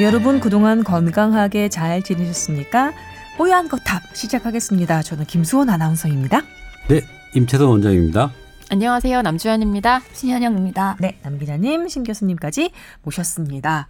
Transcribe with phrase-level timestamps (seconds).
[0.00, 2.92] 여러분 그동안 건강하게 잘 지내셨습니까?
[3.36, 5.02] 뽀얀 거탑 시작하겠습니다.
[5.02, 6.42] 저는 김수원 아나운서입니다.
[6.88, 7.00] 네,
[7.34, 8.30] 임채선 원장입니다.
[8.70, 9.22] 안녕하세요.
[9.22, 10.00] 남주현입니다.
[10.12, 10.98] 신현영입니다.
[11.00, 12.70] 네, 남 기자님, 신 교수님까지
[13.02, 13.88] 모셨습니다.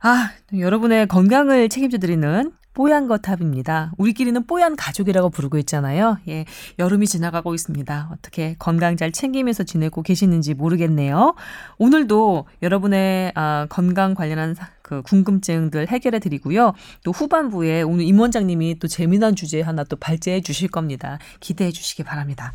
[0.00, 3.92] 아, 여러분의 건강을 책임져 드리는 뽀얀 거탑입니다.
[3.98, 6.18] 우리끼리는 뽀얀 가족이라고 부르고 있잖아요.
[6.28, 6.44] 예,
[6.78, 8.10] 여름이 지나가고 있습니다.
[8.12, 11.34] 어떻게 건강 잘 챙기면서 지내고 계시는지 모르겠네요.
[11.78, 16.72] 오늘도 여러분의 아, 건강 관련한 사, 그 궁금증들 해결해 드리고요.
[17.04, 21.20] 또 후반부에 오늘 임 원장님이 또 재미난 주제 하나 또 발제해 주실 겁니다.
[21.38, 22.52] 기대해 주시기 바랍니다.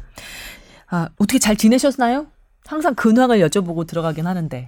[0.89, 2.27] 아, 어떻게 잘 지내셨나요?
[2.65, 4.67] 항상 근황을 여쭤보고 들어가긴 하는데.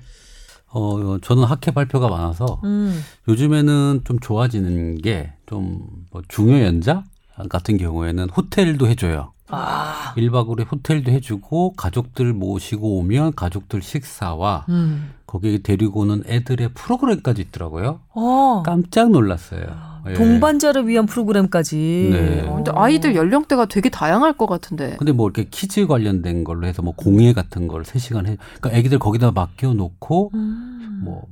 [0.70, 3.02] 어, 저는 학회 발표가 많아서 음.
[3.28, 7.04] 요즘에는 좀 좋아지는 게 좀 뭐 중요 연자
[7.50, 9.34] 같은 경우에는 호텔도 해줘요.
[9.50, 10.14] 아.
[10.18, 15.14] 1박 2일에 호텔도 해주고 가족들 모시고 오면 가족들 식사와 음.
[15.26, 18.00] 거기에 데리고 오는 애들의 프로그램까지 있더라고요.
[18.14, 18.64] 어.
[18.66, 19.66] 깜짝 놀랐어요.
[20.10, 20.14] 예.
[20.14, 22.10] 동반자를 위한 프로그램까지.
[22.12, 22.42] 네.
[22.48, 22.56] 어.
[22.56, 24.96] 근데 아이들 연령대가 되게 다양할 것 같은데.
[24.98, 28.38] 근데 뭐 이렇게 퀴즈 관련된 걸로 해서 뭐 공예 같은 걸 3시간 해.
[28.60, 31.02] 그러니까 애기들 거기다 맡겨 놓고 음.
[31.04, 31.26] 뭐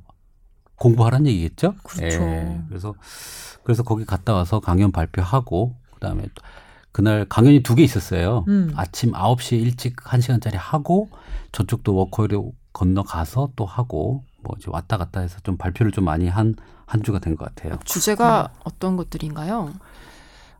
[0.78, 1.76] 공부하라는 얘기겠죠?
[1.84, 2.22] 그렇죠.
[2.22, 2.60] 예.
[2.68, 2.94] 그래서
[3.64, 6.44] 그래서 거기 갔다 와서 강연 발표하고 그다음에 또
[6.96, 8.46] 그날 강연이 두 개 있었어요.
[8.48, 8.72] 음.
[8.78, 11.10] 아침 9시에 일찍 1시간짜리 하고
[11.52, 12.38] 저쪽도 워커힐에
[12.72, 16.56] 건너가서 또 하고 뭐 이제 왔다 갔다 해서 좀 발표를 좀 많이 한
[16.88, 17.80] 한 주가 된 것 같아요.
[17.84, 19.74] 주제가 어떤 것들인가요?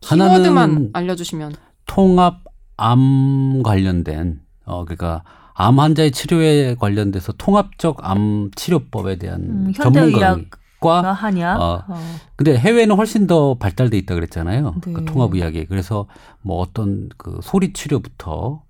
[0.04, 1.54] 하나는 키워드만 알려주시면.
[1.86, 2.42] 통합
[2.76, 5.22] 암 관련된 어 그러니까
[5.54, 10.36] 암 환자의 치료에 관련돼서 통합적 암 치료법에 대한 음, 전문가
[10.80, 11.56] 과 하냐?
[11.58, 11.96] 어, 어.
[12.36, 14.74] 근데 해외는 훨씬 더 발달돼 있다 그랬잖아요.
[14.84, 14.92] 네.
[14.92, 15.66] 그 통합 의학이.
[15.66, 16.06] 그래서
[16.42, 18.62] 뭐 어떤 그 소리 치료부터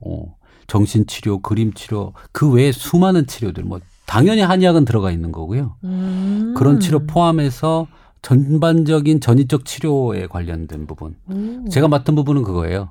[0.00, 5.76] 어, 정신 치료, 그림 치료 그 외에 수많은 치료들 뭐 당연히 한의학은 들어가 있는 거고요.
[5.84, 6.54] 음.
[6.56, 7.86] 그런 치료 포함해서
[8.22, 11.16] 전반적인 전이적 치료에 관련된 부분.
[11.30, 11.68] 오.
[11.68, 12.90] 제가 맡은 부분은 그거예요.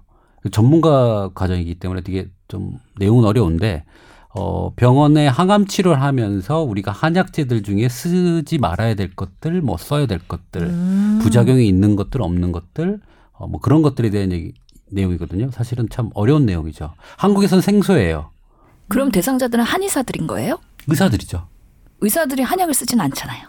[0.51, 3.83] 전문가 과정이기 때문에 되게 좀 내용은 어려운데
[4.35, 10.19] 어, 병원에 항암 치료를 하면서 우리가 한약재들 중에 쓰지 말아야 될 것들, 뭐 써야 될
[10.19, 11.19] 것들, 음.
[11.21, 12.99] 부작용이 있는 것들, 없는 것들,
[13.31, 14.53] 어, 뭐 그런 것들에 대한 얘기,
[14.91, 15.49] 내용이거든요.
[15.51, 16.93] 사실은 참 어려운 내용이죠.
[17.17, 18.29] 한국에서는 생소해요.
[18.87, 20.59] 그럼 대상자들은 한의사들인 거예요?
[20.87, 21.47] 의사들이죠.
[22.01, 23.47] 의사들이 한약을 쓰진 않잖아요.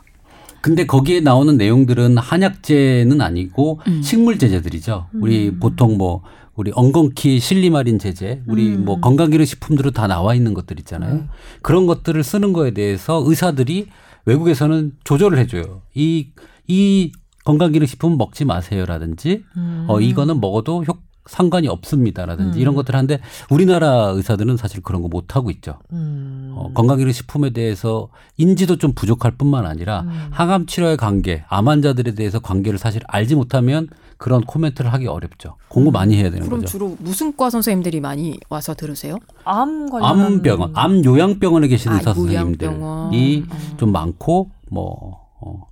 [0.61, 4.03] 근데 거기에 나오는 내용들은 한약재는 아니고 음.
[4.03, 5.06] 식물 제제들이죠.
[5.15, 6.22] 우리 보통 뭐
[6.58, 8.84] 우리 엉겅퀴 실리마린 제제, 우리 음.
[8.84, 11.28] 뭐 건강기능 식품들은 다 나와 있는 것들 있잖아요.
[11.62, 13.86] 그런 것들을 쓰는 거에 대해서 의사들이
[14.26, 15.82] 외국에서는 조절을 해줘요.
[15.94, 16.30] 이,
[16.66, 17.12] 이
[17.44, 19.86] 건강기능식품 먹지 마세요라든지, 음.
[19.88, 22.60] 어, 이거는 먹어도 효, 상관이 없습니다라든지 음.
[22.60, 23.20] 이런 것들 하는데
[23.50, 25.78] 우리나라 의사들은 사실 그런 거 못 하고 있죠.
[25.92, 26.54] 음.
[26.56, 30.26] 어, 건강기능식품에 대해서 인지도 좀 부족할 뿐만 아니라 음.
[30.30, 33.88] 항암 치료의 관계, 암 환자들에 대해서 관계를 사실 알지 못하면
[34.19, 35.56] 그런 코멘트를 하기 어렵죠.
[35.69, 36.71] 공부 많이 해야 되는 그럼 거죠.
[36.71, 39.17] 주로 무슨 과 선생님들이 많이 와서 들으세요?
[39.45, 43.12] 암 관련한 암병원, 암 요양병원에 계신 아, 의사 요양병원.
[43.12, 43.45] 선생님들이
[43.77, 45.62] 좀 많고 뭐 어,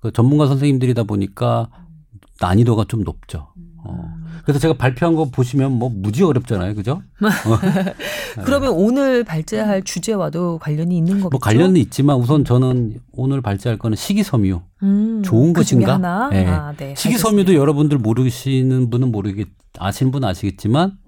[0.00, 1.68] 그 전문가 선생님들이다 보니까
[2.40, 3.48] 난이도가 좀 높죠.
[3.84, 4.21] 어.
[4.44, 7.02] 그래서 제가 발표한 거 보시면 뭐 무지 어렵잖아요, 그죠?
[8.44, 11.28] 그러면 오늘 발제할 주제와도 관련이 있는 거겠죠?
[11.30, 14.60] 뭐 관련은 있지만 우선 저는 오늘 발제할 거는 식이섬유.
[14.82, 16.28] 음, 좋은 그 것인가?
[16.30, 16.46] 네.
[16.46, 16.94] 아, 네.
[16.96, 19.48] 식이섬유도 여러분들 모르시는 분은 모르겠
[19.78, 20.98] 아시는 분은 아시겠지만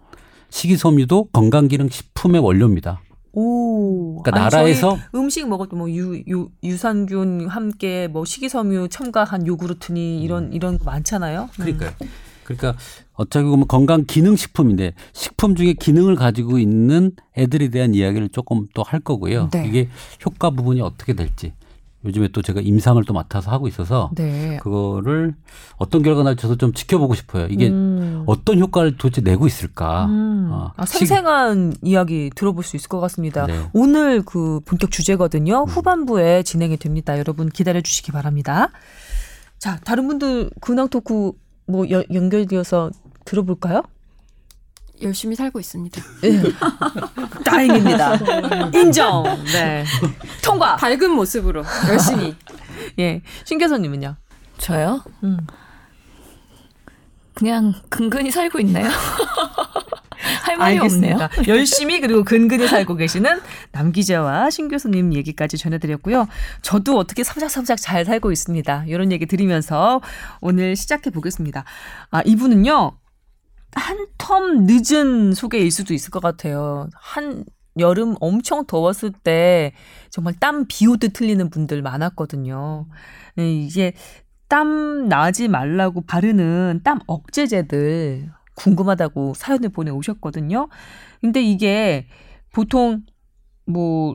[0.51, 3.01] 식이섬유도 건강기능 식품의 원료입니다.
[3.33, 4.23] 오.
[4.23, 10.23] 그러니까 아니, 나라에서 음식 먹을 때 뭐 유, 유, 유산균 함께 뭐 식이섬유 첨가한 요구르트니
[10.23, 11.49] 이런 이런 거 많잖아요.
[11.59, 11.65] 음.
[11.65, 11.91] 그러니까요.
[12.45, 12.77] 그러니까
[13.15, 18.83] 어차피 보면 건강 기능 식품인데 식품 중에 기능을 가지고 있는 애들에 대한 이야기를 조금 또
[18.85, 19.49] 할 거고요.
[19.53, 19.67] 네.
[19.67, 19.89] 이게
[20.27, 21.53] 효과 부분이 어떻게 될지
[22.05, 24.59] 요즘에 또 제가 임상을 또 맡아서 하고 있어서 네.
[24.61, 25.35] 그거를
[25.79, 27.47] 어떤 결과 날지 저도 좀 지켜보고 싶어요.
[27.49, 28.25] 이게 음.
[28.27, 30.05] 어떤 효과를 도대체 내고 있을까?
[30.05, 30.49] 음.
[30.53, 33.47] 어, 아, 식- 생생한 이야기 들어볼 수 있을 것 같습니다.
[33.47, 33.59] 네.
[33.73, 35.63] 오늘 그 본격 주제거든요.
[35.63, 35.67] 음.
[35.67, 37.17] 후반부에 진행이 됩니다.
[37.19, 38.69] 여러분 기다려 주시기 바랍니다.
[39.59, 41.33] 자, 다른 분들 근황 토크
[41.67, 42.91] 뭐 여- 연결되어서
[43.25, 43.83] 들어볼까요?
[45.03, 46.01] 열심히 살고 있습니다.
[46.25, 46.43] 예.
[47.45, 48.17] 다행입니다.
[48.75, 49.25] 인정.
[49.53, 49.85] 네.
[50.43, 50.77] 통과.
[50.77, 52.35] 밝은 모습으로 열심히.
[52.99, 53.23] 예.
[53.45, 54.17] 신 교수님은요?
[54.59, 55.03] 저요?
[55.25, 55.39] 음.
[57.35, 58.89] 그냥 근근히 살고 있네요.
[60.43, 61.19] 할 말이 없네요.
[61.19, 61.53] 알겠습니다.
[61.53, 63.41] 열심히 그리고 근근히 살고 계시는
[63.73, 66.29] 남 기자와 신 교수님 얘기까지 전해드렸고요.
[66.63, 68.85] 저도 어떻게 사부작사부작 잘 살고 있습니다.
[68.87, 70.01] 이런 얘기 드리면서
[70.41, 71.65] 오늘 시작해 보겠습니다.
[72.11, 72.93] 아 이분은요
[73.75, 76.89] 한 텀 늦은 소개일 수도 있을 것 같아요.
[76.95, 77.45] 한
[77.79, 79.73] 여름 엄청 더웠을 때
[80.11, 82.87] 정말 땀 비 오듯 틀리는 분들 많았거든요.
[83.37, 83.93] 네, 이게
[84.49, 90.69] 땀 나지 말라고 바르는 땀 억제제들 궁금하다고 사연을 보내오셨거든요.
[91.21, 92.07] 근데 이게
[92.53, 93.03] 보통
[93.67, 94.15] 뭐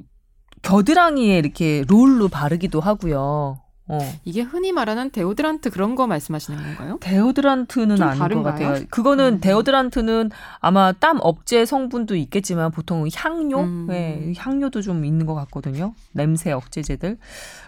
[0.62, 3.62] 겨드랑이에 이렇게 롤로 바르기도 하고요.
[3.90, 3.98] 어.
[4.24, 6.98] 이게 흔히 말하는 데오드란트 그런 거 말씀하시는 건가요?
[7.02, 8.70] 데오드란트는 좀 아닌 것 다른가요?
[8.70, 8.86] 같아요.
[8.90, 9.40] 그거는 음.
[9.42, 13.88] 데오드란트는 아마 땀 억제 성분도 있겠지만 보통 향료, 음.
[13.90, 15.94] 네, 향료도 좀 있는 것 같거든요.
[16.14, 17.18] 냄새 억제제들.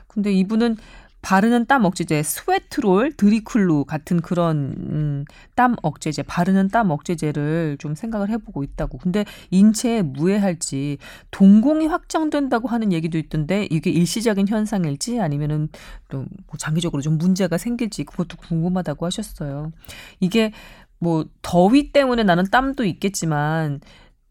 [0.07, 0.77] 근데 이분은
[1.21, 5.25] 바르는 땀 억제제 스웨트롤, 드리클로 같은 그런 음,
[5.55, 8.97] 땀 억제제, 바르는 땀 억제제를 좀 생각을 해보고 있다고.
[8.97, 10.97] 근데 인체에 무해할지
[11.29, 15.69] 동공이 확정된다고 하는 얘기도 있던데 이게 일시적인 현상일지 아니면은
[16.09, 19.71] 또뭐 장기적으로 좀 문제가 생길지 그것도 궁금하다고 하셨어요.
[20.19, 20.51] 이게
[20.97, 23.79] 뭐 더위 때문에 나는 땀도 있겠지만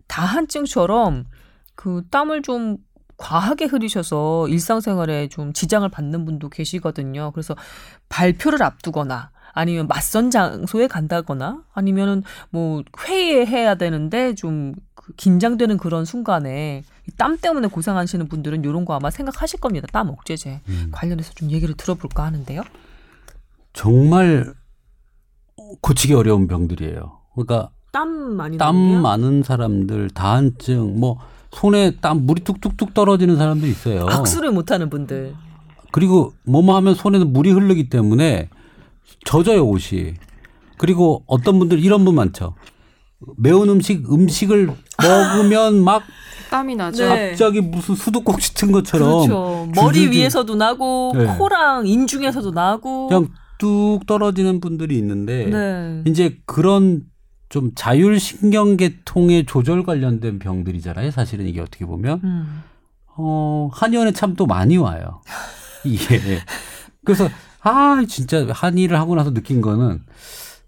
[0.07, 1.25] 다한증처럼
[1.77, 2.79] 그 땀을 좀
[3.21, 7.31] 과하게 흐리셔서 일상생활에 좀 지장을 받는 분도 계시거든요.
[7.33, 7.55] 그래서
[8.09, 16.83] 발표를 앞두거나 아니면 맞선 장소에 간다거나 아니면은 뭐 회의에 해야 되는데 좀그 긴장되는 그런 순간에
[17.09, 19.87] 이땀 때문에 고생하시는 분들은 이런 거 아마 생각하실 겁니다.
[19.93, 20.89] 땀 억제제 음.
[20.91, 22.63] 관련해서 좀 얘기를 들어볼까 하는데요.
[23.75, 24.55] 정말
[25.83, 27.21] 고치기 어려운 병들이에요.
[27.35, 29.03] 그러니까 땀 많이 땀 나는데요?
[29.03, 31.19] 많은 사람들, 다한증, 뭐
[31.53, 34.07] 손에 땀 물이 뚝뚝뚝 떨어지는 사람도 있어요.
[34.09, 35.35] 악수를 못하는 분들.
[35.93, 38.49] 그리고 뭐뭐 하면 손에는 물이 흐르기 때문에
[39.25, 40.15] 젖어요 옷이.
[40.79, 42.55] 그리고 어떤 분들 이런 분 많죠.
[43.37, 44.71] 매운 음식 음식을
[45.03, 46.03] 먹으면 막
[46.51, 47.09] 땀이 나죠.
[47.09, 47.31] 네.
[47.31, 49.69] 갑자기 무슨 수도꼭지 튼 것처럼 그렇죠.
[49.75, 51.27] 머리 줄줄줄 위에서도 나고 네.
[51.37, 53.09] 코랑 인중에서도 나고.
[53.09, 56.03] 그냥 뚝 떨어지는 분들이 있는데 네.
[56.07, 57.03] 이제 그런
[57.51, 61.11] 좀 자율신경계통의 조절 관련된 병들이잖아요.
[61.11, 62.63] 사실은 이게 어떻게 보면 음.
[63.17, 65.21] 어, 한의원에 참 또 많이 와요.
[65.85, 66.21] 이게.
[67.05, 67.29] 그래서,
[67.63, 70.03] 아, 진짜 한의를 하고 나서 느낀 거는,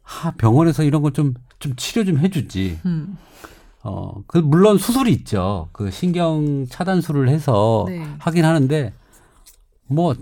[0.04, 2.78] 아, 병원에서 이런 거 좀, 좀 치료 좀 해주지.
[2.84, 3.16] 음.
[3.84, 5.68] 어, 그, 물론 수술이 있죠.
[5.72, 8.04] 그 신경 차단술을 해서 네.
[8.18, 8.92] 하긴 하는데,
[9.86, 10.14] 뭐,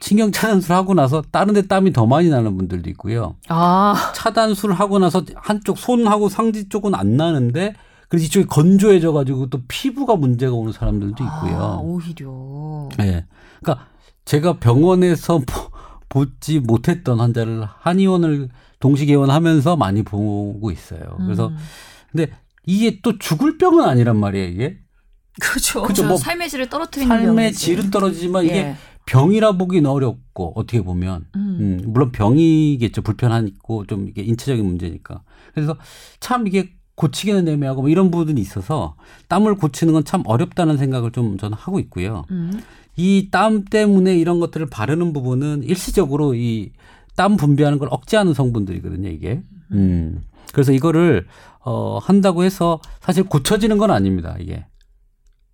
[0.00, 3.36] 신경 차단술 하고 나서 다른 데 땀이 더 많이 나는 분들도 있고요.
[3.48, 7.74] 아, 차단술 하고 나서 한쪽 손하고 상지 쪽은 안 나는데,
[8.08, 11.56] 그래서 이쪽이 건조해져 가지고 또 피부가 문제가 오는 사람들도 있고요.
[11.58, 12.88] 아, 오히려.
[13.00, 13.26] 예.
[13.62, 13.86] 그러니까
[14.24, 15.70] 제가 병원에서 보-
[16.08, 18.48] 보지 못했던 환자를 한의원을
[18.80, 21.00] 동시 개원하면서 많이 보고 있어요.
[21.18, 21.56] 그래서 음.
[22.10, 22.32] 근데
[22.66, 24.78] 이게 또 죽을 병은 아니란 말이에요, 이게.
[25.40, 25.82] 그렇죠.
[25.82, 26.04] 그렇죠.
[26.06, 27.58] 뭐 삶의 질을 떨어뜨리는 삶의 병이지.
[27.58, 28.76] 질은 떨어지지만 이게 예.
[29.10, 31.56] 병이라 보기는 어렵고 어떻게 보면 음.
[31.60, 33.02] 음, 물론 병이겠죠.
[33.02, 35.22] 불편하고 좀 이게 인체적인 문제니까.
[35.52, 35.76] 그래서
[36.20, 38.94] 참 이게 고치기는 애매하고 뭐 이런 부분이 있어서
[39.28, 42.24] 땀을 고치는 건 참 어렵다는 생각을 좀 저는 하고 있고요.
[42.30, 42.60] 음.
[42.96, 46.70] 이땀 때문에 이런 것들을 바르는 부분은 일시적으로 이
[47.16, 49.42] 땀 분비하는 걸 억제하는 성분들이거든요, 이게.
[49.72, 50.22] 음.
[50.54, 51.26] 그래서 이거를
[51.62, 54.64] 어 한다고 해서 사실 고쳐지는 건 아닙니다, 이게.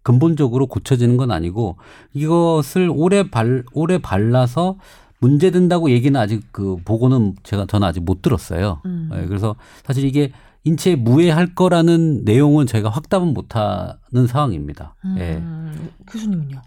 [0.06, 1.78] 근본적으로 고쳐지는 건 아니고
[2.14, 4.78] 이것을 오래 발 오래 발라서
[5.18, 8.82] 문제 된다고 얘기는 아직 그 보고는 제가 저는 아직 못 들었어요.
[8.86, 9.10] 음.
[9.12, 10.30] 예, 그래서 사실 이게
[10.62, 14.94] 인체에 무해할 거라는 내용은 저희가 확답은 못하는 상황입니다.
[15.18, 15.38] 예.
[15.38, 15.90] 음.
[16.06, 16.62] 교수님은요?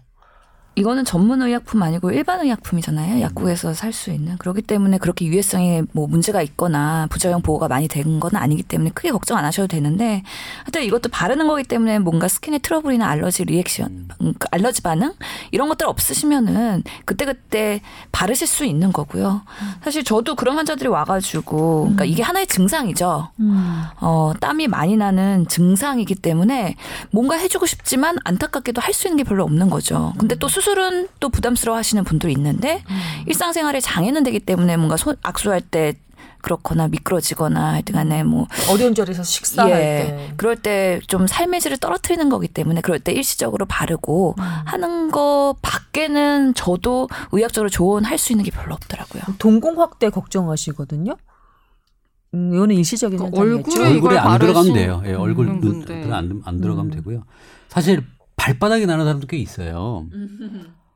[0.76, 3.20] 이거는 전문 의약품 아니고 일반 의약품이잖아요.
[3.20, 4.38] 약국에서 살 수 있는.
[4.38, 9.10] 그렇기 때문에 그렇게 유해성에 뭐 문제가 있거나 부작용 보고가 많이 된 건 아니기 때문에 크게
[9.12, 10.22] 걱정 안 하셔도 되는데
[10.64, 15.12] 하여튼 이것도 바르는 거기 때문에 뭔가 skin의 트러블이나 allergy reaction, 음, 그 알러지 반응
[15.50, 17.80] 이런 것들 없으시면은 그때그때
[18.12, 19.42] 바르실 수 있는 거고요.
[19.82, 23.28] 사실 저도 그런 환자들이 와가지고 그러니까 이게 하나의 증상이죠.
[23.40, 23.82] 음.
[24.00, 26.76] 어, 땀이 많이 나는 증상이기 때문에
[27.10, 30.12] 뭔가 해주고 싶지만 안타깝게도 할 수 있는 게 별로 없는 거죠.
[30.18, 32.82] 근데 또 수술은 또 부담스러워 하시는 분들이 있는데
[33.26, 35.94] 일상생활에 장애는 되기 때문에 뭔가 손, 악수할 때
[36.42, 40.32] 그렇거나 미끄러지거나 하여튼 간에 뭐 어려운 자리에서 식사할 예, 때.
[40.36, 46.54] 그럴 때 좀 삶의 질을 떨어뜨리는 거기 때문에 그럴 때 일시적으로 바르고 하는 거 밖에는
[46.54, 49.22] 저도 의학적으로 조언할 수 있는 게 별로 없더라고요.
[49.38, 51.16] 동공 확대 걱정하시거든요.
[52.34, 53.24] 음, 이거는 일시적인 그.
[53.38, 55.02] 얼굴에 얼굴에 이걸 안 들어가면 돼요.
[55.06, 56.12] 예, 얼굴 음, 눈.
[56.12, 56.96] 안, 안 들어가면 음.
[56.96, 57.24] 되고요.
[57.68, 58.02] 사실
[58.40, 60.06] 발바닥이 나는 사람도 꽤 있어요.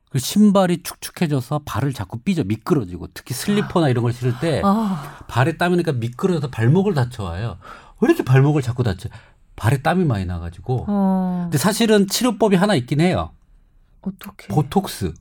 [0.09, 5.59] 그 신발이 축축해져서 발을 자꾸 삐져 미끄러지고 특히 슬리퍼나 이런 걸 신을 때 아, 발에
[5.59, 7.59] 땀이 나니까 미끄러져서 발목을 다쳐와요.
[8.01, 9.11] 왜 이렇게 발목을 자꾸 다쳐?
[9.57, 10.87] 발에 땀이 많이 나가지고.
[10.89, 13.33] 어, 근데 사실은 치료법이 하나 있긴 해요.
[14.01, 14.49] 어떻게?
[14.49, 15.13] 보톡스.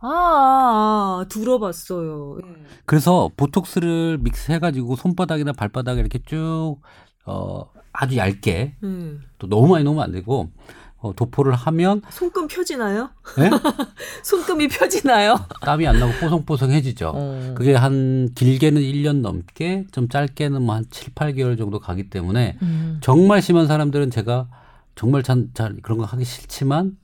[0.00, 2.38] 아, 아, 아, 들어봤어요.
[2.42, 2.64] 예.
[2.86, 6.78] 그래서 보톡스를 믹스해가지고 손바닥이나 발바닥에 이렇게 쭉,
[7.26, 9.22] 어, 아주 얇게 음.
[9.38, 10.50] 또 너무 많이 넣으면 안 되고
[11.00, 13.10] 어, 도포를 하면 손금 펴지나요?
[13.38, 13.50] 예?
[14.24, 15.36] 손금이 펴지나요?
[15.60, 17.12] 땀이 안 나고 뽀송뽀송해지죠.
[17.14, 17.54] 어.
[17.56, 22.98] 그게 한 길게는 1년 넘게 좀 짧게는 뭐 한 7, 8개월 정도 가기 때문에 음.
[23.00, 24.48] 정말 심한 사람들은 제가
[24.96, 26.96] 정말 잘, 잘 그런 거 하기 싫지만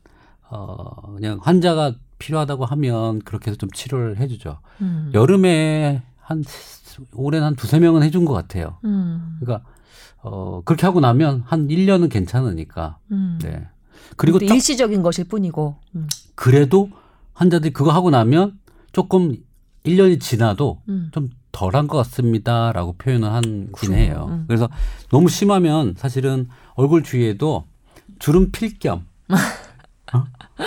[0.50, 4.58] 어 그냥 환자가 필요하다고 하면 그렇게 해서 좀 치료를 해 주죠.
[4.80, 5.10] 음.
[5.14, 6.42] 여름에 한
[7.12, 8.78] 올해는 한 두세 명은 해준 것 같아요.
[8.84, 9.36] 음.
[9.40, 9.68] 그러니까
[10.22, 12.98] 어 그렇게 하고 나면 한 1년은 괜찮으니까.
[13.12, 13.38] 음.
[13.42, 13.68] 네.
[14.16, 15.76] 그리고 딱 일시적인 것일 뿐이고.
[15.96, 16.08] 음.
[16.34, 16.90] 그래도
[17.34, 18.58] 환자들이 그거 하고 나면
[18.92, 19.36] 조금
[19.84, 21.10] 1년이 지나도 음.
[21.12, 23.94] 좀 덜한 것 같습니다라고 표현을 하긴 그렇죠.
[23.94, 24.26] 해요.
[24.30, 24.44] 음.
[24.46, 24.68] 그래서
[25.10, 27.64] 너무 심하면 사실은 얼굴 주위에도
[28.18, 29.06] 주름 필 겸.
[30.12, 30.24] 어?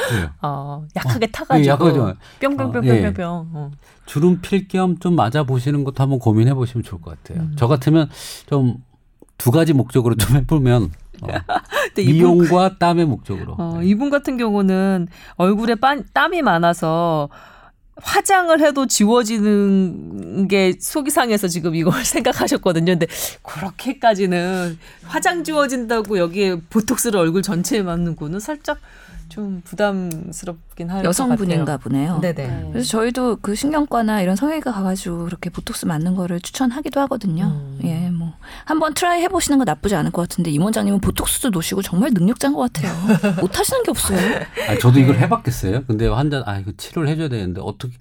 [0.09, 0.29] 그래요.
[0.41, 2.13] 어, 약하게 예, 타가지고 약하게 좀-
[2.57, 3.49] 뿅뿅뿅뿅뿅뿅.
[3.53, 3.71] 어.
[4.05, 7.43] 주름 필 겸 좀 맞아 보시는 것도 한번 고민해 보시면 좋을 것 같아요.
[7.45, 7.55] 음.
[7.57, 8.09] 저 같으면
[8.47, 8.81] 좀
[9.37, 10.89] 두 가지 목적으로 좀 해보면
[11.21, 11.27] 어,
[11.95, 13.55] 근데 이분, 미용과 땀의 목적으로.
[13.57, 13.87] 어, 네.
[13.87, 17.29] 이분 같은 경우는 얼굴에 빤, 땀이 많아서
[18.01, 22.93] 화장을 해도 지워지는 게 속이 상해서 지금 이걸 생각하셨거든요.
[22.93, 23.07] 근데
[23.41, 28.77] 그렇게까지는 화장 지워진다고 여기에 보톡스를 얼굴 전체에 맞는 거는 살짝
[29.37, 31.05] 좀 부담스럽긴 할.
[31.05, 32.17] 여성분인가 보네요.
[32.21, 32.69] 네네.
[32.71, 37.45] 그래서 저희도 그 신경과나 이런 성형외과 가가지고 그렇게 보톡스 맞는 거를 추천하기도 하거든요.
[37.45, 37.79] 음.
[37.83, 38.33] 예, 뭐
[38.65, 42.61] 한번 try 해보시는 거 나쁘지 않을 것 같은데 임 원장님은 보톡스도 놓으시고 정말 능력자인 것
[42.73, 42.91] 같아요.
[43.39, 44.17] 못 하시는 게 없어요.
[44.69, 45.01] 아, 저도 네.
[45.01, 45.83] 이걸 해봤겠어요.
[45.85, 47.93] 근데 환자 아 이거 치료를 해줘야 되는데 어떻게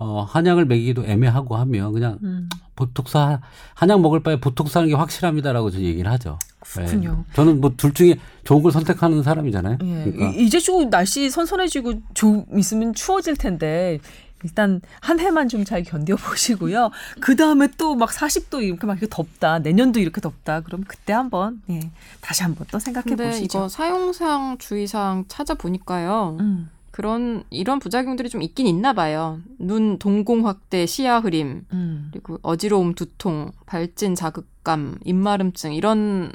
[0.00, 3.40] 어, 한약을 먹이기도 애매하고 하면 그냥 음, 보톡스 하-
[3.74, 6.38] 한약 먹을 바에 보톡스 하는 게 확실합니다라고 저 얘기를 하죠.
[6.74, 7.24] 그렇군요.
[7.28, 7.34] 네.
[7.34, 9.78] 저는 뭐 둘 중에 좋은 걸 선택하는 사람이잖아요.
[9.82, 10.04] 예.
[10.10, 13.98] 그러니까 이- 이제 좀 날씨 선선해지고 좀 있으면 추워질 텐데
[14.44, 16.90] 일단 한 해만 좀 잘 견뎌 보시고요.
[17.20, 19.58] 그 다음에 또 막 40도 이렇게 막 이렇게 덥다.
[19.58, 20.60] 내년도 이렇게 덥다.
[20.60, 21.80] 그럼 그때 한번 예.
[22.20, 23.58] 다시 한번 또 생각해 근데 보시죠.
[23.58, 26.36] 이거 사용상 주의사항 찾아보니까요.
[26.40, 29.40] 음, 그런 이런 부작용들이 좀 있긴 있나 봐요.
[29.58, 32.08] 눈 동공 확대, 시야 흐림, 음.
[32.12, 36.30] 그리고 어지러움, 두통, 발진 자극감, 입마름증 이런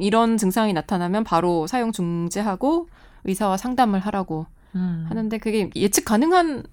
[0.00, 2.88] 이런 증상이 나타나면 바로 사용 중지하고
[3.24, 5.06] 의사와 상담을 하라고 음.
[5.08, 6.64] 하는데 그게 예측 가능한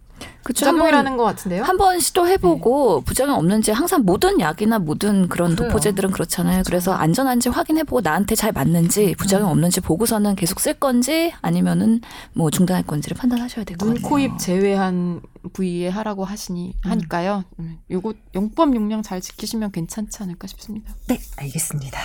[0.44, 1.64] 그쵸, 한번 부작용이라는 것 같은데요.
[1.64, 5.70] 한번 시도해보고 부작용 없는지 항상 모든 약이나 모든 그런 그래요.
[5.70, 6.64] 도포제들은 그렇잖아요.
[6.66, 12.00] 그래서 안전한지 확인해보고 나한테 잘 맞는지 부작용 없는지 보고서는 계속 쓸 건지 아니면은
[12.34, 14.10] 뭐 중단할 건지를 판단하셔야 될것 눈, 같아요.
[14.10, 17.44] 코, 입 제외한 부위에 하라고 하시니 하니까요.
[17.60, 20.94] 음, 요거 용법 용량 잘 지키시면 괜찮지 않을까 싶습니다.
[21.08, 22.00] 네, 알겠습니다.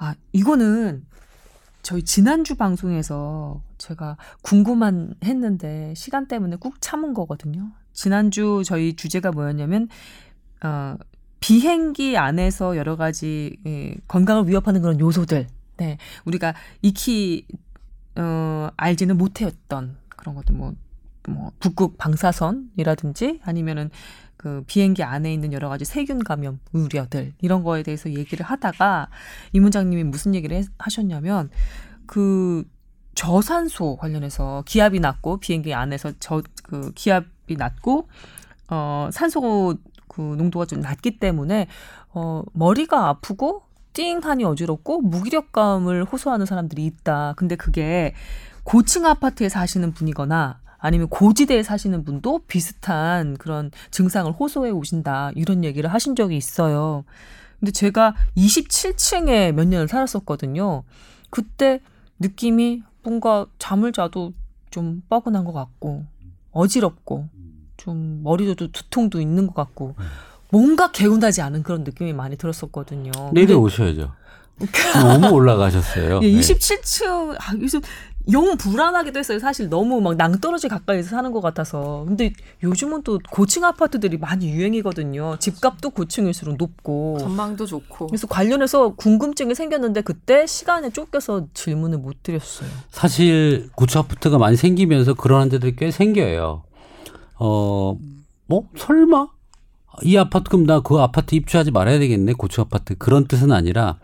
[0.00, 1.04] 아, 이거는
[1.82, 7.70] 저희 지난주 방송에서 제가 궁금한 했는데 시간 때문에 꾹 참은 거거든요.
[7.92, 9.88] 지난주 저희 주제가 뭐였냐면
[10.64, 10.96] 어
[11.40, 15.46] 비행기 안에서 여러 가지 예, 건강을 위협하는 그런 요소들.
[15.76, 15.98] 네.
[16.24, 17.46] 우리가 익히
[18.16, 20.74] 어 알지는 못했던 그런 것들 뭐
[21.28, 23.90] 뭐 북극 방사선이라든지 아니면은
[24.40, 29.08] 그 비행기 안에 있는 여러 가지 세균 감염 우려들 이런 거에 대해서 얘기를 하다가
[29.52, 31.50] 이 문장님이 무슨 얘기를 해- 하셨냐면
[32.06, 32.64] 그
[33.14, 38.08] 저산소 관련해서 기압이 낮고 비행기 안에서 저 그 기압이 낮고
[38.70, 39.76] 어 산소
[40.08, 41.66] 그 농도가 좀 낮기 때문에
[42.14, 47.34] 어 머리가 아프고 띵하니 어지럽고 무기력감을 호소하는 사람들이 있다.
[47.36, 48.14] 근데 그게
[48.62, 55.32] 고층 아파트에 사시는 분이거나 아니면 고지대에 사시는 분도 비슷한 그런 증상을 호소해 오신다.
[55.34, 57.04] 이런 얘기를 하신 적이 있어요.
[57.58, 60.82] 근데 제가 27층에 몇 년을 살았었거든요.
[61.28, 61.80] 그때
[62.18, 64.32] 느낌이 뭔가 잠을 자도
[64.70, 66.06] 좀 뻐근한 것 같고
[66.52, 67.28] 어지럽고
[67.76, 69.94] 좀 머리도 두통도 있는 것 같고
[70.50, 73.12] 뭔가 개운하지 않은 그런 느낌이 많이 들었었거든요.
[73.32, 74.12] 내일 근데 오셔야죠.
[75.02, 76.20] 너무 올라가셨어요.
[76.22, 76.38] 예, 네.
[76.38, 77.80] 27층 아, 요즘
[78.32, 79.38] 영 불안하기도 했어요.
[79.38, 82.04] 사실 너무 막 낭떠러지 가까이서 사는 것 같아서.
[82.06, 85.36] 근데 요즘은 또 고층 아파트들이 많이 유행이거든요.
[85.38, 87.18] 집값도 고층일수록 높고.
[87.20, 88.08] 전망도 좋고.
[88.08, 92.68] 그래서 관련해서 궁금증이 생겼는데 그때 시간에 쫓겨서 질문을 못 드렸어요.
[92.90, 96.62] 사실 고층 아파트가 많이 생기면서 그런 환자들이 꽤 생겨요.
[97.38, 97.98] 어,
[98.46, 99.28] 뭐 설마
[100.02, 103.98] 이 아파트 그럼 나그 아파트 입주하지 말아야 되겠네 고층 아파트 그런 뜻은 아니라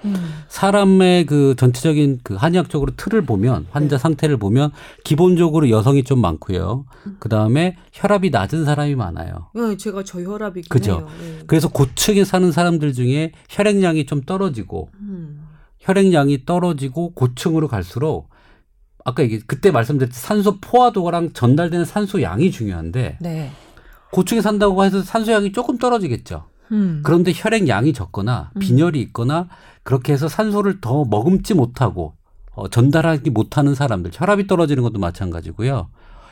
[0.49, 4.73] 사람의 그 전체적인 그 한의학적으로 틀을 보면 환자 상태를 보면
[5.05, 6.87] 기본적으로 여성이 좀 많고요.
[7.19, 9.49] 그 다음에 혈압이 낮은 사람이 많아요.
[9.55, 10.93] 네, 제가 저혈압이긴 그죠.
[10.93, 11.09] 해요.
[11.21, 11.39] 네.
[11.47, 15.47] 그래서 고층에 사는 사람들 중에 혈액량이 좀 떨어지고 음.
[15.81, 18.29] 혈액량이 떨어지고 고층으로 갈수록
[19.05, 23.53] 아까 얘기 그때 말씀드렸듯이 산소 포화도랑 전달되는 산소 양이 중요한데 네.
[24.13, 26.45] 고층에 산다고 해서 산소 양이 조금 떨어지겠죠.
[26.73, 27.03] 음.
[27.05, 28.59] 그런데 혈액 양이 적거나 음.
[28.61, 29.49] 빈혈이 있거나
[29.83, 32.15] 그렇게 해서 산소를 더 머금지 못하고
[32.55, 35.89] 어, 전달하지 못하는 사람들, 혈압이 떨어지는 것도 마찬가지고요.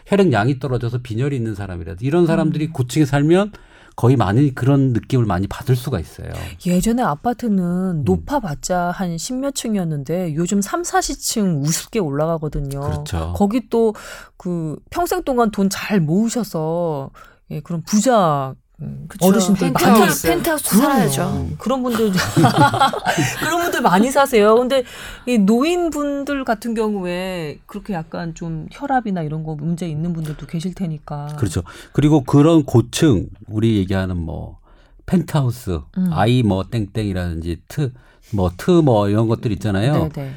[0.06, 3.52] 혈액 양이 떨어져서 빈혈이 있는 사람이라도 이런 사람들이 고층에 살면
[3.96, 6.28] 거의 많이 그런 느낌을 많이 받을 수가 있어요.
[6.66, 12.80] 예전에 아파트는 높아봤자 한 십몇 층이었는데 요즘 3, 40층 우습게 올라가거든요.
[12.80, 13.34] 그렇죠.
[13.36, 13.92] 거기 또
[14.36, 17.10] 그 평생 동안 돈 잘 모으셔서
[17.50, 19.26] 예, 그런 부자 음, 그쵸.
[19.26, 20.26] 어르신들 많이 펜트하우스.
[20.28, 20.82] 펜트하우스 그럼요.
[20.92, 21.48] 살아야죠.
[21.58, 22.10] 그런 분들
[23.40, 24.56] 그런 분들 많이 사세요.
[24.56, 24.82] 근데
[25.26, 31.36] 이 노인분들 같은 경우에 그렇게 약간 좀 혈압이나 이런 거 문제 있는 분들도 계실 테니까.
[31.38, 31.62] 그렇죠.
[31.92, 34.58] 그리고 그런 고층 우리 얘기하는 뭐
[35.06, 36.10] 펜트하우스, 음.
[36.12, 37.92] 아이 뭐 땡땡이라든지 트
[38.32, 40.08] 뭐 트뭐 이런 것들 있잖아요.
[40.12, 40.32] 네네.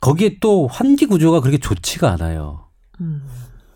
[0.00, 2.66] 거기에 또 환기 구조가 그렇게 좋지가 않아요.
[3.00, 3.22] 음.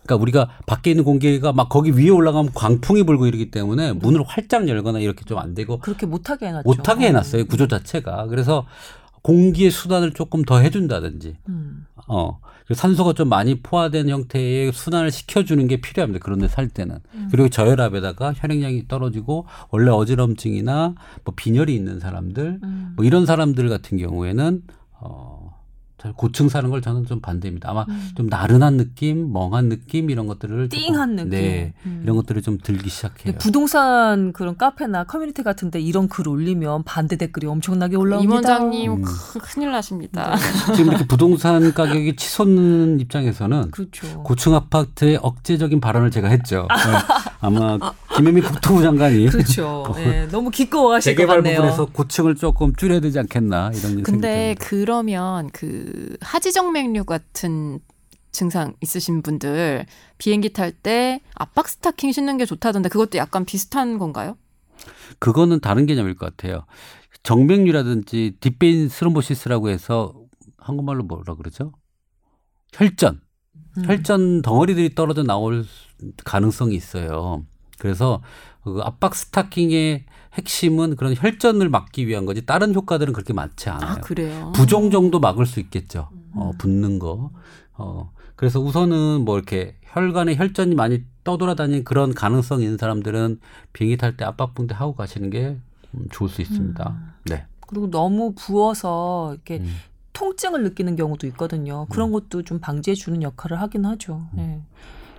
[0.03, 4.67] 그러니까 우리가 밖에 있는 공기가 막 거기 위에 올라가면 광풍이 불고 이러기 때문에 문을 활짝
[4.67, 6.63] 열거나 이렇게 좀 안 되고 그렇게 못하게 해놨죠.
[6.65, 8.27] 못하게 해놨어요 구조 자체가.
[8.27, 8.65] 그래서
[9.23, 11.85] 공기의 순환을 조금 더 해준다든지, 음.
[12.07, 12.39] 어
[12.73, 16.23] 산소가 좀 많이 포화된 형태의 순환을 시켜주는 게 필요합니다.
[16.23, 17.27] 그런데 살 때는 음.
[17.31, 22.93] 그리고 저혈압에다가 혈액량이 떨어지고 원래 어지럼증이나 뭐 빈혈이 있는 사람들, 음.
[22.95, 24.63] 뭐 이런 사람들 같은 경우에는
[24.99, 25.50] 어.
[26.01, 27.69] 잘 고층 사는 걸 저는 좀 반대입니다.
[27.69, 28.09] 아마 음.
[28.15, 31.29] 좀 나른한 느낌, 멍한 느낌 이런 것들을 조금- 띵한 느낌.
[31.29, 31.99] 네, 음.
[32.03, 33.35] 이런 것들을 좀 들기 시작해요.
[33.37, 38.23] 부동산 그런 카페나 커뮤니티 같은데 이런 글 올리면 반대 댓글이 엄청나게 올라옵니다.
[38.23, 39.01] 임 원장님 음.
[39.03, 40.35] 크- 큰일 나십니다.
[40.75, 44.23] 지금 이렇게 부동산 가격이 치솟는 입장에서는 그렇죠.
[44.23, 46.67] 고층 아파트의 억제적인 발언을 제가 했죠.
[46.67, 47.15] 네.
[47.41, 47.77] 아마
[48.17, 49.83] 김현미 국토부 장관이 그렇죠.
[49.95, 51.57] 네, 너무 기꺼워하실 것 재개발 같네요.
[51.57, 54.65] 부분에서 고층을 조금 줄여야 되지 않겠나 이런 생각이 근데 듭니다.
[54.67, 57.79] 그러면 그 하지정맥류 같은
[58.31, 59.85] 증상 있으신 분들
[60.17, 64.37] 비행기 탈 때 압박 스타킹 신는 게 좋다던데 그것도 약간 비슷한 건가요?
[65.19, 66.65] 그거는 다른 개념일 것 같아요.
[67.23, 70.13] 정맥류라든지 deep vein thrombosis라고 해서
[70.57, 71.73] 한국말로 뭐라 그러죠?
[72.73, 73.19] 혈전.
[73.77, 73.83] 음.
[73.85, 75.65] 혈전 덩어리들이 떨어져 나올
[76.23, 77.45] 가능성이 있어요.
[77.81, 78.21] 그래서
[78.63, 83.89] 그 압박 스타킹의 핵심은 그런 혈전을 막기 위한 거지 다른 효과들은 그렇게 많지 않아요.
[83.89, 84.51] 아 그래요.
[84.53, 86.09] 부종 정도 막을 수 있겠죠.
[86.35, 87.31] 어, 붓는 거.
[87.73, 93.39] 어, 그래서 우선은 뭐 이렇게 혈관에 혈전이 많이 떠돌아다니는 그런 가능성이 있는 사람들은
[93.73, 95.57] 비행기 탈 때 압박 붕대 하고 가시는 게
[95.95, 96.97] 음, 좋을 수 있습니다.
[97.25, 97.45] 네.
[97.67, 99.75] 그리고 너무 부어서 이렇게 음.
[100.13, 101.87] 통증을 느끼는 경우도 있거든요.
[101.89, 104.27] 그런 것도 좀 방지해 주는 역할을 하긴 하죠.
[104.33, 104.37] 음.
[104.37, 104.61] 네.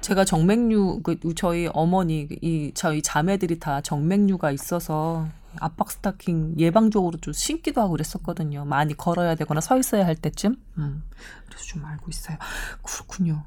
[0.03, 5.29] 제가 정맥류 그 저희 어머니 이 저희 자매들이 다 정맥류가 있어서
[5.61, 8.65] 압박 스타킹 예방적으로 좀 신기도 하고 그랬었거든요.
[8.65, 10.57] 많이 걸어야 되거나 서 있어야 할 때쯤.
[10.79, 11.05] 음.
[11.47, 12.37] 그래서 좀 알고 있어요.
[12.83, 13.45] 그렇군요.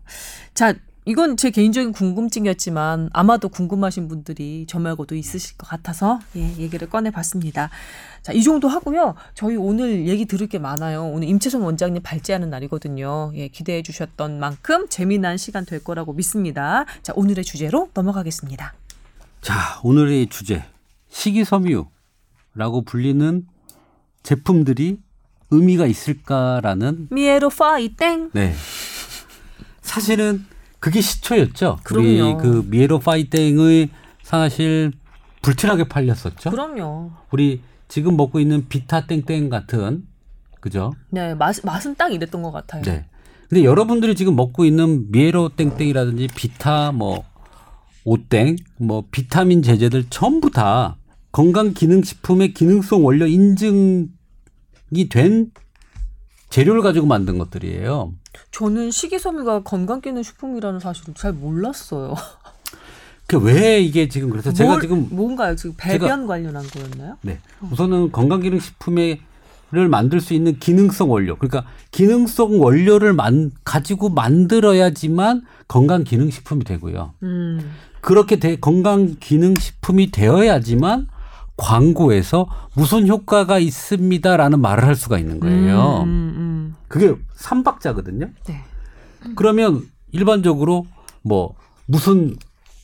[0.54, 0.74] 자,
[1.06, 7.70] 이건 제 개인적인 궁금증이었지만 아마도 궁금하신 분들이 저 말고도 있으실 것 같아서 예, 얘기를 꺼내봤습니다.
[8.24, 9.13] 자, 이 정도 하고요.
[9.36, 11.06] 저희 오늘 얘기 들을 게 많아요.
[11.06, 13.32] 오늘 임채선 원장님 발제하는 날이거든요.
[13.36, 16.86] 예, 기대해 주셨던 만큼 재미난 시간 될 거라고 믿습니다.
[17.04, 18.74] 자, 오늘의 주제로 넘어가겠습니다.
[19.41, 20.63] 자, 오늘의 주제.
[21.10, 23.48] 식이섬유라고 불리는
[24.24, 25.00] 제품들이
[25.52, 28.32] 의미가 있을까라는 미에로 파이땡.
[28.34, 28.56] 네.
[29.82, 30.46] 사실은
[30.80, 31.80] 그게 시초였죠.
[31.84, 32.06] 그럼요.
[32.06, 33.90] 우리 그 미에로 파이땡의
[34.24, 34.92] 사실
[35.42, 36.50] 불티나게 팔렸었죠.
[36.50, 37.12] 그럼요.
[37.32, 40.06] 우리 지금 먹고 있는 비타 땡땡 같은
[40.60, 40.94] 그죠?
[41.10, 42.82] 네, 맛, 맛은 딱 이랬던 것 같아요.
[42.82, 43.06] 네.
[43.48, 47.24] 근데 여러분들이 지금 먹고 있는 미에로 땡땡이라든지 비타 뭐
[48.04, 50.98] 오땡 뭐 비타민 제제들 전부 다
[51.32, 54.10] 건강 기능 식품의 기능성 원료 인증이
[55.10, 55.52] 된
[56.50, 58.14] 재료를 가지고 만든 것들이에요.
[58.52, 62.16] 저는 식이섬유가 건강기능식품이라는 사실을 잘 몰랐어요.
[63.28, 65.56] 그 왜 이게 지금 그래서 제가 뭘- 지금 뭔가요?
[65.56, 67.18] 지금 배변 관련한 거였나요?
[67.24, 67.40] 네.
[67.72, 69.18] 우선은 건강 기능 식품을
[69.90, 71.36] 만들 수 있는 기능성 원료.
[71.38, 77.14] 그러니까 기능성 원료를 만, 가지고 만들어야지만 건강 기능 식품이 되고요.
[77.24, 77.72] 음.
[78.00, 81.08] 그렇게 돼, 건강 기능 식품이 되어야지만
[81.58, 86.02] 광고에서 무슨 효과가 있습니다라는 말을 할 수가 있는 거예요.
[86.04, 88.28] 음, 음, 그게 삼박자거든요.
[88.48, 88.62] 네.
[89.36, 90.86] 그러면 일반적으로
[91.24, 92.36] 뭐 무슨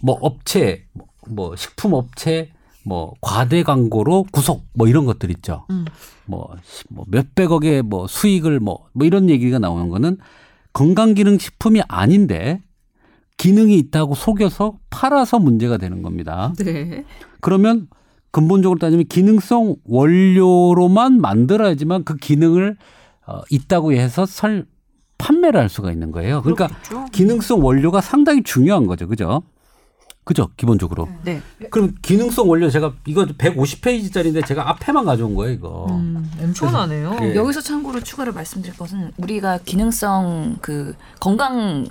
[0.01, 2.51] 뭐 업체 뭐- 뭐 식품 업체
[2.84, 5.65] 뭐 과대 광고로 구속 뭐 이런 것들 있죠.
[5.69, 5.86] 음.
[6.25, 10.17] 뭐, 시- 뭐 몇백억의 뭐 수익을 뭐, 뭐 이런 얘기가 나오는 거는
[10.73, 12.62] 건강기능식품이 아닌데
[13.38, 16.53] 기능이 있다고 속여서 팔아서 문제가 되는 겁니다.
[16.57, 17.05] 네.
[17.41, 17.88] 그러면
[18.31, 22.77] 근본적으로 따지면 기능성 원료로만 만들어야지만 그 기능을
[23.27, 24.65] 어, 있다고 해서 설
[25.17, 26.41] 판매를 할 수가 있는 거예요.
[26.41, 27.05] 그러니까 그렇겠죠.
[27.11, 29.07] 기능성 원료가 상당히 중요한 거죠.
[29.07, 29.43] 그죠?
[30.23, 30.49] 그죠?
[30.55, 31.09] 기본적으로.
[31.23, 31.41] 네.
[31.71, 35.87] 그럼 기능성 원료 제가 이거 150페이지짜리인데 제가 앞에만 가져온 거예요, 이거.
[35.89, 37.17] 음, 엄청나네요.
[37.21, 37.35] 예.
[37.35, 41.85] 여기서 참고로 추가로 말씀드릴 것은 우리가 기능성 그 건강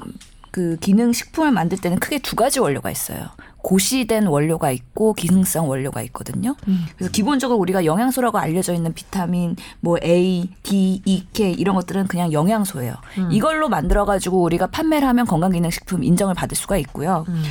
[0.53, 3.29] 그 기능 식품을 만들 때는 크게 두 가지 원료가 있어요.
[3.63, 6.57] 고시된 원료가 있고 기능성 원료가 있거든요.
[6.69, 6.85] 음.
[6.97, 12.33] 그래서 기본적으로 우리가 영양소라고 알려져 있는 비타민, 뭐 A, D, E, K 이런 것들은 그냥
[12.33, 12.95] 영양소예요.
[13.19, 13.29] 음.
[13.33, 17.25] 이걸로 만들어 가지고 우리가 판매를 하면 건강기능식품 인정을 받을 수가 있고요.
[17.29, 17.43] 음.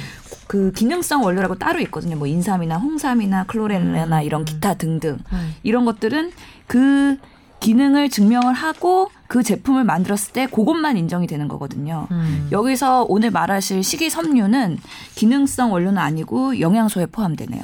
[0.48, 2.15] 그 기능성 원료라고 따로 있거든요.
[2.15, 5.56] 뭐 인삼이나 홍삼이나 클로렐레나 이런 기타 등등 음.
[5.62, 6.32] 이런 것들은
[6.65, 7.17] 그
[7.60, 12.08] 기능을 증명을 하고 그 제품을 만들었을 때 그것만 인정이 되는 거거든요.
[12.12, 12.48] 음.
[12.52, 14.80] 여기서 오늘 말하실 식이섬유는
[15.15, 17.62] 기능성 원료는 아니고 영양소에 포함되네요.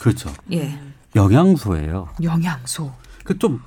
[0.00, 0.30] 그렇죠.
[0.52, 0.78] 예.
[1.16, 2.08] 영양소예요.
[2.22, 2.92] 영양소.
[3.24, 3.60] 그 좀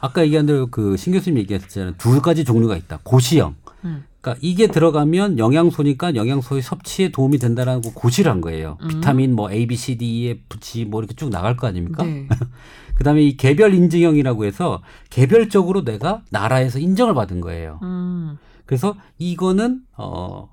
[0.00, 1.94] 아까 얘기한 대로 그 신 교수님 얘기했잖아요.
[1.98, 3.00] 두 가지 종류가 있다.
[3.02, 3.54] 고시형.
[3.84, 4.04] 음.
[4.20, 8.76] 그러니까 이게 들어가면 영양소니까 영양소의 섭취에 도움이 된다라는 거 고시를 한 거예요.
[8.82, 8.88] 음.
[8.88, 12.02] 비타민 뭐 A, B, C, D, E, F, G 뭐 이렇게 쭉 나갈 거 아닙니까?
[12.04, 12.28] 네.
[12.98, 17.78] 그다음에 이 개별 인증형이라고 해서 개별적으로 내가 나라에서 인정을 받은 거예요.
[17.82, 18.38] 음.
[18.66, 20.52] 그래서 이거는 어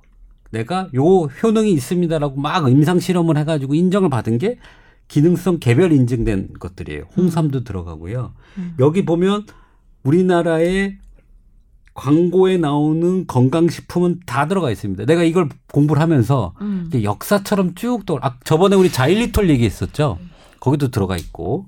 [0.51, 4.59] 내가 요 효능이 있습니다라고 막 임상 실험을 해가지고 인정을 받은 게
[5.07, 7.05] 기능성 개별 인증된 것들이에요.
[7.17, 8.33] 홍삼도 들어가고요.
[8.59, 8.75] 음.
[8.79, 9.47] 여기 보면
[10.03, 10.99] 우리나라의
[11.95, 15.05] 광고에 나오는 건강식품은 다 들어가 있습니다.
[15.05, 16.91] 내가 이걸 공부를 하면서 음.
[16.93, 20.19] 역사처럼 쭉 또, 아, 저번에 우리 자일리톨 얘기했었죠.
[20.59, 21.65] 거기도 들어가 있고.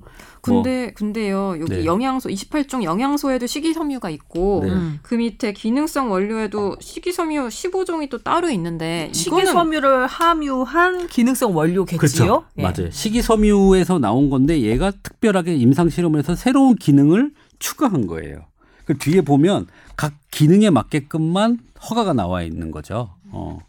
[0.48, 1.86] 뭐, 근데 근데요 여기 네.
[1.86, 4.72] 영양소 28종 영양소에도 식이섬유가 있고 네.
[4.72, 5.00] 음.
[5.02, 11.98] 그 밑에 기능성 원료에도 식이섬유 15종이 또 따로 있는데 식이섬유를 함유한 기능성 원료겠지요.
[11.98, 12.46] 그렇죠.
[12.58, 12.62] 예.
[12.62, 12.92] 맞아요.
[12.92, 18.46] 식이섬유에서 나온 건데 얘가 특별하게 임상 실험을 해서 새로운 기능을 추가한 거예요.
[18.86, 23.10] 그 뒤에 보면 각 기능에 맞게끔만 허가가 나와 있는 거죠.
[23.32, 23.60] 어.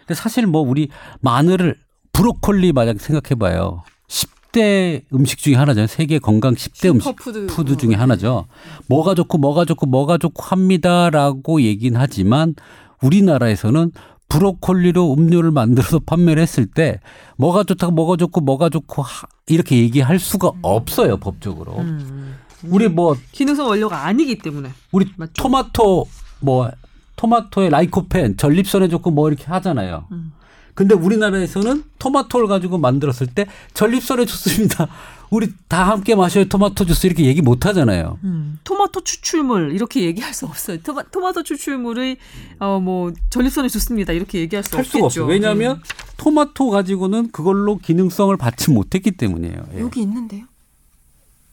[0.00, 1.76] 근데 사실 뭐 우리 마늘을
[2.12, 3.82] 브로콜리 만약 생각해 봐요.
[4.08, 5.86] 10 대 음식 중에 하나잖아요.
[5.86, 8.46] 세계 건강 10대 음식 슈퍼푸드 푸드 중에 하나죠.
[8.88, 12.54] 뭐가 좋고 뭐가 좋고 뭐가 좋고 합니다라고 얘기는 하지만
[13.02, 13.92] 우리나라에서는
[14.30, 17.00] 브로콜리로 음료를 만들어서 판매를 했을 때
[17.36, 21.76] 뭐가 좋다고 뭐가 좋고 뭐가 좋고 하- 이렇게 얘기할 수가 없어요 법적으로.
[21.78, 22.34] 음.
[22.64, 24.70] 우리 뭐 기능성 원료가 아니기 때문에.
[24.90, 25.34] 우리 맞죠.
[25.34, 26.06] 토마토
[26.40, 26.70] 뭐
[27.16, 30.06] 토마토에 라이코펜 전립선에 좋고 뭐 이렇게 하잖아요.
[30.12, 30.32] 음.
[30.76, 34.88] 근데 우리나라에서는 토마토를 가지고 만들었을 때 전립선에 좋습니다.
[35.30, 38.18] 우리 다 함께 마셔요 토마토 주스 이렇게 얘기 못 하잖아요.
[38.24, 38.58] 음.
[38.62, 40.76] 토마토 추출물 이렇게 얘기할 수 없어요.
[40.82, 42.18] 토마, 토마토 추출물의
[42.58, 44.12] 어뭐 전립선에 좋습니다.
[44.12, 44.98] 이렇게 얘기할 수할 없겠죠.
[44.98, 45.24] 수가 없어요.
[45.24, 45.80] 왜냐하면
[46.18, 49.56] 토마토 가지고는 그걸로 기능성을 받지 못했기 때문이에요.
[49.76, 49.80] 예.
[49.80, 50.44] 여기 있는데요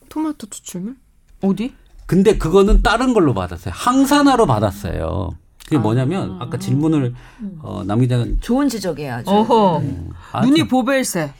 [0.09, 0.97] 토마토 추출물 음.
[1.49, 1.73] 어디?
[2.07, 3.73] 근데 그거는 다른 걸로 받았어요.
[3.73, 5.37] 항산화로 받았어요.
[5.65, 7.13] 그게 뭐냐면 아 까 질문을
[7.61, 9.13] 어, 남 기자가 좋은 지적이에요.
[9.15, 9.29] 아주.
[9.31, 9.81] 어허.
[10.31, 11.31] 아, 눈이 참, 보벨새.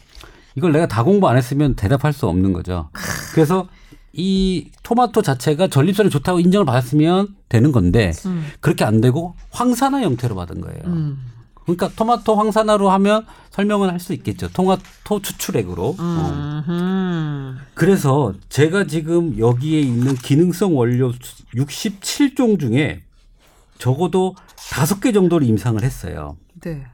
[0.55, 2.89] 이걸 내가 다 공부 안 했으면 대답할 수 없는 거죠.
[3.33, 3.67] 그래서
[4.13, 8.45] 이 토마토 자체가 전립선에 좋다고 인정을 받았으면 되는 건데 음.
[8.59, 10.81] 그렇게 안 되고 황산화 형태로 받은 거예요.
[10.85, 11.17] 음.
[11.63, 14.49] 그러니까 토마토 황산화로 하면 설명은 할 수 있겠죠.
[14.53, 15.95] 토마토 추출액으로.
[15.97, 16.63] 어.
[16.67, 17.57] 음.
[17.73, 21.11] 그래서 제가 지금 여기에 있는 기능성 원료
[21.55, 23.01] 67종 중에
[23.93, 24.33] 적어도
[24.71, 26.37] 다섯 개 정도를 임상을 했어요.
[26.63, 26.85] 네.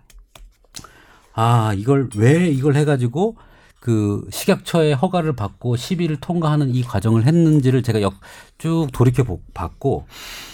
[1.34, 3.38] 아, 이걸 왜 이걸 해가지고
[3.80, 8.16] 그 식약처의 허가를 받고 시비를 통과하는 이 과정을 했는지를 제가 역,
[8.58, 10.06] 쭉 돌이켜 보- 봤고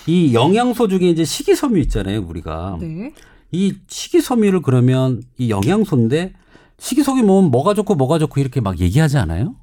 [0.07, 2.77] 이 영양소 중에 이제 식이섬유 있잖아요, 우리가.
[2.81, 3.13] 네.
[3.53, 6.33] 이 식이섬유를 그러면 이 영양소인데
[6.79, 9.55] 식이섬유 먹으면 뭐가 좋고 뭐가 좋고 이렇게 막 얘기하지 않아요?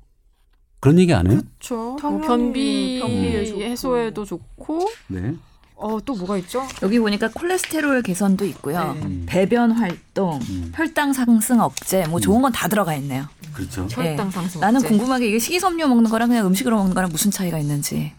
[0.81, 1.41] 그런 얘기 안 해요?
[1.61, 3.61] 그렇죠 뭐 당연히 변비 좋고.
[3.61, 5.35] 해소에도 좋고 네.
[5.83, 8.95] 어 또 뭐가 있죠 여기 보니까 콜레스테롤 개선도 있고요.
[8.95, 9.23] 네.
[9.27, 10.73] 배변 활동, 음.
[10.75, 13.27] 혈당 상승 억제, 뭐 좋은 건 다 들어가 있네요.
[13.53, 13.87] 그렇죠.
[13.91, 14.31] 혈당 예.
[14.31, 14.89] 상승 나는 억제.
[14.89, 18.13] 궁금한 게 이게 식이섬유 먹는 거랑 그냥 음식으로 먹는 거랑 무슨 차이가 있는지.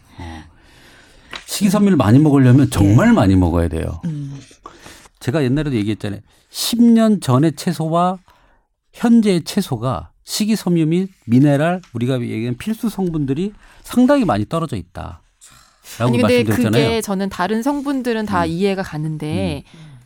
[1.46, 4.00] 식이섬유를 많이 먹으려면 정말 많이 먹어야 돼요.
[4.04, 4.38] 음.
[5.20, 6.20] 제가 옛날에도 얘기했잖아요.
[6.50, 8.18] 10년 전의 채소와
[8.92, 15.20] 현재의 채소가 식이섬유 및 미네랄 우리가 얘기하는 필수 성분들이 상당히 많이 떨어져 있다.
[16.00, 16.70] 아니 근데 말씀드렸잖아요.
[16.88, 18.48] 그게 저는 다른 성분들은 다 음.
[18.48, 19.64] 이해가 가는데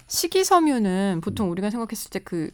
[0.09, 2.51] 식이섬유는 보통 우리가 생각했을 때 그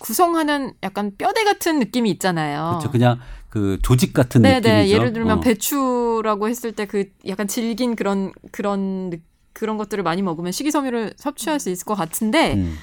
[0.00, 2.68] 구성하는 약간 뼈대 같은 느낌이 있잖아요.
[2.78, 2.90] 그렇죠.
[2.92, 4.94] 그냥 그 조직 같은 네네 느낌이죠.
[4.94, 5.40] 예를 들면 어.
[5.40, 9.16] 배추라고 했을 때 그 약간 질긴 그런 그런 느-
[9.52, 12.76] 그런 것들을 많이 먹으면 식이섬유를 섭취할 수 있을 것 같은데 음.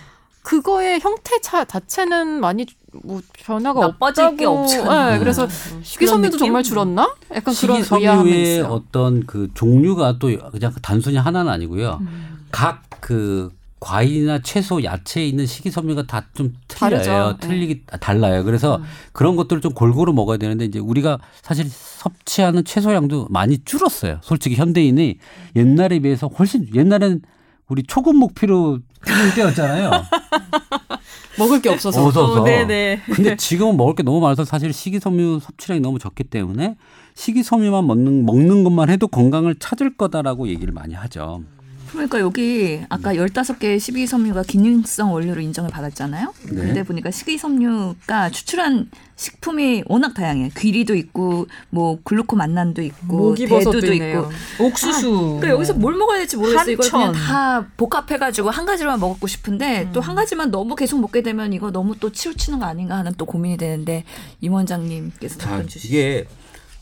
[0.46, 2.66] 그거의 형태 차 자체는 많이
[3.04, 4.38] 뭐 변화가 나빠질 없다고.
[4.38, 5.12] 게 없잖아요.
[5.14, 5.48] 네, 그래서
[5.84, 6.40] 식이섬유도 느낌?
[6.40, 7.14] 정말 줄었나?
[7.34, 8.62] 약간 그런 식이섬유의.
[8.62, 11.98] 어떤 그 종류가 또 그냥 단순히 하나는 아니고요.
[12.02, 12.38] 음.
[12.52, 16.90] 각그 과일이나 채소, 야채에 있는 식이섬유가 다 좀 틀려요.
[17.04, 17.38] 다르죠.
[17.42, 17.48] 네.
[17.48, 18.44] 틀리기 아, 달라요.
[18.44, 18.82] 그래서
[19.14, 24.20] 그런 것들을 좀 골고루 먹어야 되는데 이제 우리가 사실 섭취하는 채소량도 많이 줄었어요.
[24.22, 25.18] 솔직히 현대인이
[25.56, 27.22] 옛날에 비해서 훨씬 옛날엔
[27.68, 29.92] 우리 초급 목표로 뛰는 때였잖아요.
[31.38, 32.06] 먹을 게 없어서.
[32.06, 32.44] 없어서.
[32.44, 33.02] 네네.
[33.12, 36.76] 근데 지금은 먹을 게 너무 많아서 사실 식이섬유 섭취량이 너무 적기 때문에
[37.16, 41.44] 식이섬유만 먹는 먹는 것만 해도 건강을 찾을 거다라고 얘기를 많이 하죠.
[41.92, 46.34] 그러니까 여기 아까 15개의 식이섬유가 기능성 원료로 인정을 받았잖아요.
[46.52, 46.56] 네.
[46.56, 50.52] 근데 보니까 식이섬유가 추출한 식품이 워낙 다양해.
[50.58, 54.30] 귀리도 있고 뭐 글루코 만난도 있고 대두도 있네요.
[54.58, 55.38] 있고 옥수수.
[55.40, 56.72] 그러니까 여기서 뭘 먹어야 될지 모르겠어.
[56.72, 57.14] 이걸 그냥.
[57.14, 61.98] 다 복합해 가지고 한 가지로만 먹고 싶은데 또한 가지만 너무 계속 먹게 되면 이거 너무
[61.98, 64.04] 또 치우치는 거 아닌가 하는 또 고민이 되는데
[64.42, 65.94] 임 원장님께서 자, 답변 주시죠.
[65.94, 66.28] 이게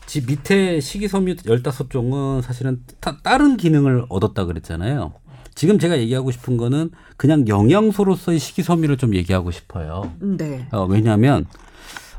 [0.06, 5.12] 지 밑에 식이섬유 15종은 사실은 다, 다른 기능을 얻었다 그랬잖아요.
[5.54, 10.12] 지금 제가 얘기하고 싶은 거는 그냥 영양소로서의 식이섬유를 좀 얘기하고 싶어요.
[10.20, 10.66] 네.
[10.72, 11.46] 어, 왜냐하면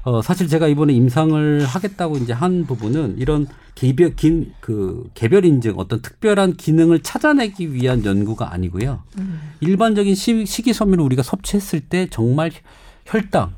[0.03, 5.73] 어, 사실 제가 이번에 임상을 하겠다고 이제 한 부분은 이런 개별 긴, 그 개별 인증
[5.77, 9.01] 어떤 특별한 기능을 찾아내기 위한 연구가 아니고요.
[9.61, 12.51] 일반적인 시, 식이섬유를 우리가 섭취했을 때 정말
[13.05, 13.55] 혈당,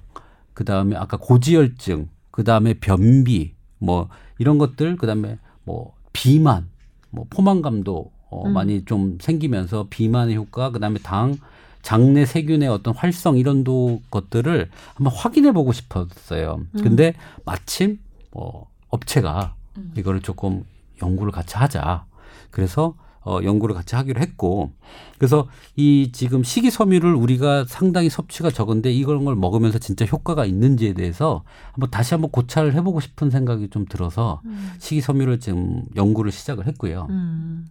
[0.53, 6.69] 그 다음에 아까 고지혈증, 그 다음에 변비, 뭐 이런 것들, 그 다음에 뭐 비만,
[7.09, 11.37] 뭐 포만감도 어, 많이 좀 생기면서 비만의 효과, 그 다음에 당,
[11.81, 16.61] 장내 세균의 어떤 활성 이런 도 것들을 한번 확인해 보고 싶었어요.
[16.83, 17.13] 근데
[17.45, 17.99] 마침
[18.31, 19.55] 뭐 업체가
[19.95, 20.65] 이거를 조금
[21.01, 22.05] 연구를 같이 하자.
[22.51, 22.95] 그래서
[23.27, 24.71] 어 연구를 같이 하기로 했고
[25.17, 31.43] 그래서 이 지금 식이섬유를 우리가 상당히 섭취가 적은데 이런 걸 먹으면서 진짜 효과가 있는지에 대해서
[31.73, 34.41] 한번 다시 한번 고찰을 해보고 싶은 생각이 좀 들어서
[34.79, 37.07] 식이섬유를 지금 연구를 시작을 했고요.
[37.09, 37.67] 음.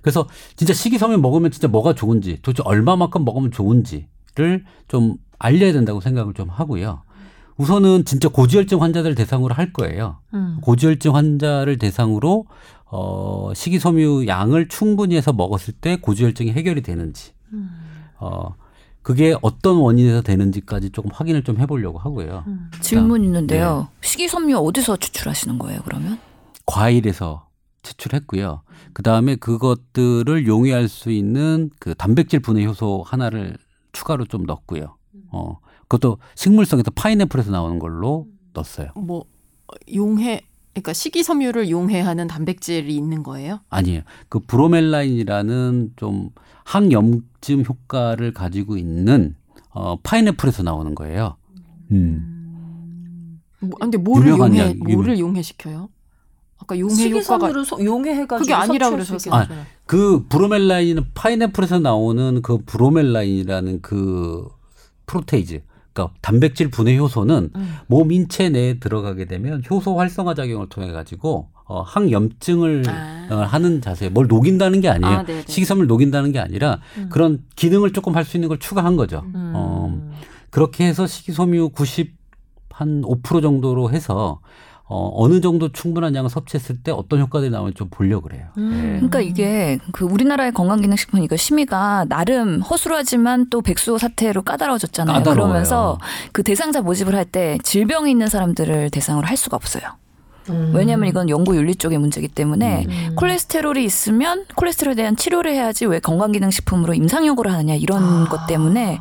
[0.00, 6.34] 그래서 진짜 식이섬유 먹으면 진짜 뭐가 좋은지 도대체 얼마만큼 먹으면 좋은지를 좀 알려야 된다고 생각을
[6.34, 7.02] 좀 하고요.
[7.56, 10.18] 우선은 진짜 고지혈증 환자들 대상으로 할 거예요.
[10.34, 10.58] 음.
[10.62, 12.46] 고지혈증 환자를 대상으로
[12.94, 17.70] 어 식이섬유 양을 충분히 해서 먹었을 때 고지혈증이 해결이 되는지 음.
[18.18, 18.54] 어
[19.00, 22.44] 그게 어떤 원인에서 되는지까지 조금 확인을 좀 해보려고 하고요.
[22.46, 22.70] 음.
[22.80, 23.88] 질문 있는데요.
[24.02, 25.80] 식이섬유 어디서 추출하시는 거예요?
[25.84, 26.18] 그러면?
[26.66, 27.48] 과일에서
[27.82, 28.62] 채출했고요.
[28.92, 33.56] 그 다음에 그것들을 용이할 수 있는 그 단백질 분해 효소 하나를
[33.92, 34.96] 추가로 좀 넣었고요.
[35.30, 38.90] 어, 그것도 식물성에서 파인애플에서 나오는 걸로 넣었어요.
[38.94, 39.24] 뭐
[39.92, 43.60] 용해 그러니까 식이섬유를 용해하는 단백질이 있는 거예요?
[43.68, 44.02] 아니에요.
[44.28, 46.30] 그 브로멜라인이라는 좀
[46.64, 49.34] 항염증 효과를 가지고 있는
[49.70, 51.36] 어, 파인애플에서 나오는 거예요.
[51.90, 53.38] 음.
[53.60, 55.88] 뭐, 아, 근데 뭐를 용해 약, 뭐를 용해시켜요?
[56.58, 59.66] 아까 용해 효과가 식이섬유를 소- 용해해가지고 그게 아니라 섭취할 수 그래서- 되잖아요.
[59.86, 64.48] 그 브로멜라인은 파인애플에서 나오는 그 브로멜라인이라는 그
[65.06, 67.76] 프로테이즈, 그러니까 단백질 분해 효소는 음.
[67.86, 73.28] 몸 인체 내에 들어가게 되면 효소 활성화 작용을 통해 가지고 어, 항염증을 아.
[73.30, 75.14] 어, 하는 자세, 뭘 녹인다는 게 아니에요.
[75.18, 75.24] 아.
[75.46, 77.08] 식이섬유를 녹인다는 게 아니라 음.
[77.10, 79.22] 그런 기능을 조금 할 수 있는 걸 추가한 거죠.
[79.34, 79.52] 음.
[79.54, 80.10] 어,
[80.50, 82.22] 그렇게 해서 식이섬유 90
[82.70, 84.40] 한 5% 정도로 해서
[84.92, 88.44] 어, 어느 정도 충분한 양을 섭취했을 때 어떤 효과들이 나오는지 좀 보려고 그래요.
[88.58, 88.70] 음.
[88.70, 88.86] 네.
[88.96, 95.16] 그러니까 이게 그 우리나라의 건강기능식품 이거 심의가 나름 허술하지만 또 백수 사태로 까다로워졌잖아요.
[95.16, 95.48] 까다로워요.
[95.48, 95.98] 그러면서
[96.32, 99.82] 그 대상자 모집을 할 때 질병이 있는 사람들을 대상으로 할 수가 없어요.
[100.50, 100.72] 음.
[100.74, 103.14] 왜냐하면 이건 연구 윤리 쪽의 문제이기 때문에 음.
[103.14, 108.28] 콜레스테롤이 있으면 콜레스테롤에 대한 치료를 해야지 왜 건강기능식품으로 임상연구를 하느냐 이런 아.
[108.28, 108.98] 것 때문에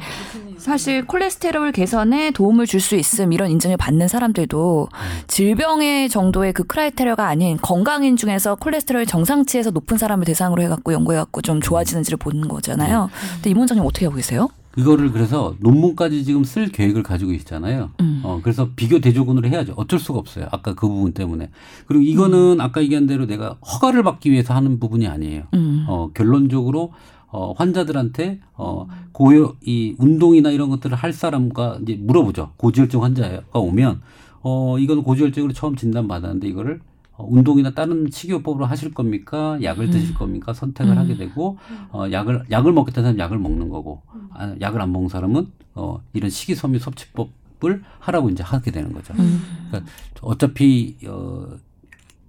[0.62, 4.88] 사실 콜레스테롤 개선에 도움을 줄 수 있음 이런 인증을 받는 사람들도
[5.28, 11.62] 질병의 정도의 그 크라이테리아가 아닌 건강인 중에서 콜레스테롤 정상치에서 높은 사람을 대상으로 해갖고 연구해갖고 좀
[11.62, 13.10] 좋아지는지를 보는 거잖아요.
[13.36, 14.50] 근데 임 원장님 어떻게 하고 계세요?
[14.78, 17.90] 이거를 그래서 논문까지 지금 쓸 계획을 가지고 있잖아요.
[18.00, 18.22] 음.
[18.24, 19.74] 어, 그래서 비교 대조군으로 해야죠.
[19.76, 20.48] 어쩔 수가 없어요.
[20.52, 21.50] 아까 그 부분 때문에.
[21.88, 25.44] 그리고 이거는 아까 얘기한 대로 내가 허가를 받기 위해서 하는 부분이 아니에요.
[25.54, 25.86] 음.
[25.90, 26.94] 어, 결론적으로
[27.32, 32.52] 어, 환자들한테 어, 고요 이 운동이나 이런 것들을 할 사람과 이제 물어보죠.
[32.58, 34.02] 고지혈증 환자가 오면
[34.42, 36.82] 어, 이거는 고지혈증으로 처음 진단 받았는데 이거를
[37.14, 39.58] 어, 운동이나 다른 식이요법으로 하실 겁니까?
[39.62, 40.54] 약을 드실 겁니까?
[40.54, 40.98] 선택을 음.
[40.98, 41.58] 하게 되고
[41.92, 44.02] 어, 약을 약을 먹겠다는 사람 은 약을 먹는 거고
[44.34, 49.14] 아, 약을 안 먹는 사람은 어, 이런 식이섬유 섭취법 을 하라고 이제 하게 되는 거죠.
[49.20, 49.40] 음.
[49.70, 49.92] 그러니까
[50.22, 51.46] 어차피 어,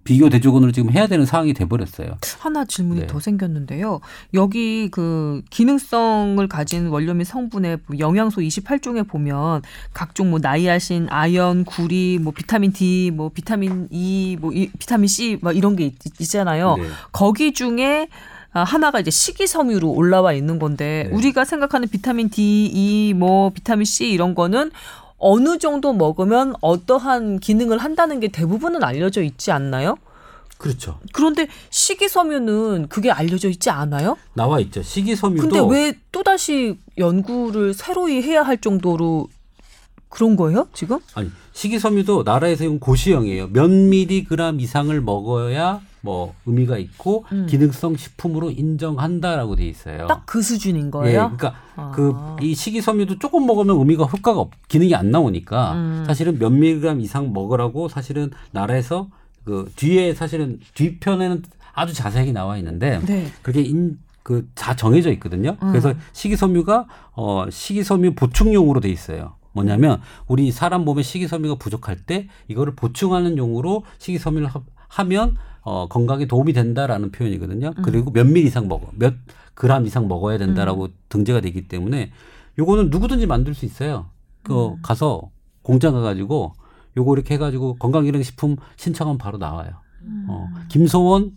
[0.04, 2.16] 비교 대조군으로 지금 해야 되는 상황이 돼버렸어요.
[2.38, 3.06] 하나 질문이 네.
[3.06, 4.00] 더 생겼는데요.
[4.34, 9.62] 여기 그 기능성을 가진 원료 및 성분의 영양소 28종에 보면
[9.92, 15.38] 각종 뭐 나이아신, 아연, 구리, 뭐 비타민 D, 뭐 비타민 E, 뭐 이- 비타민 C
[15.40, 16.84] 막 이런 게 있, 잖아요 네.
[17.12, 18.08] 거기 중에
[18.54, 21.14] 아, 하나가 이제 식이섬유로 올라와 있는 건데 네.
[21.16, 24.70] 우리가 생각하는 비타민 D, E, 뭐 비타민 C 이런 거는
[25.22, 29.96] 어느 정도 먹으면 어떠한 기능을 한다는 게 대부분은 알려져 있지 않나요?
[30.58, 30.98] 그렇죠.
[31.12, 34.16] 그런데 식이섬유는 그게 알려져 있지 않아요?
[34.34, 34.82] 나와 있죠.
[34.82, 39.28] 식이섬유도 근데 왜 또다시 연구를 새로이 해야 할 정도로
[40.08, 40.98] 그런 거예요, 지금?
[41.14, 43.48] 아니 식이섬유도 나라에서 이건 고시형이에요.
[43.48, 47.46] 몇 미리그램 이상을 먹어야 뭐 의미가 있고 음.
[47.48, 50.06] 기능성 식품으로 인정한다라고 돼 있어요.
[50.08, 51.32] 딱 그 수준인 예, 거예요?
[51.36, 51.90] 그러니까 아.
[52.38, 56.04] 그이 식이섬유도 조금 먹으면 의미가 효과가 없, 기능이 안 나오니까 음.
[56.06, 59.08] 사실은 몇 미리그램 이상 먹으라고 사실은 나라에서
[59.44, 61.42] 그 뒤에 사실은 뒤편에는
[61.74, 63.26] 아주 자세하게 나와 있는데 네.
[63.42, 65.56] 그게 인, 그 다 정해져 있거든요.
[65.62, 65.70] 음.
[65.72, 69.34] 그래서 식이섬유가 어 식이섬유 보충용으로 돼 있어요.
[69.52, 76.26] 뭐냐면 우리 사람 몸에 식이섬유가 부족할 때 이거를 보충하는 용으로 식이섬유를 하, 하면 어 건강에
[76.26, 77.72] 도움이 된다라는 표현이거든요.
[77.76, 77.82] 음.
[77.82, 78.88] 그리고 몇 밀 이상 먹어.
[78.94, 79.14] 몇
[79.54, 82.10] 그램 이상 먹어야 된다라고 등재가 되기 때문에
[82.58, 84.06] 요거는 누구든지 만들 수 있어요.
[84.42, 84.76] 그 음.
[84.82, 85.30] 가서
[85.62, 86.54] 공장 가 가지고
[86.96, 89.70] 요거 이렇게 해 가지고 건강기능식품 신청하면 바로 나와요.
[90.02, 90.26] 음.
[90.28, 91.32] 어, 김소원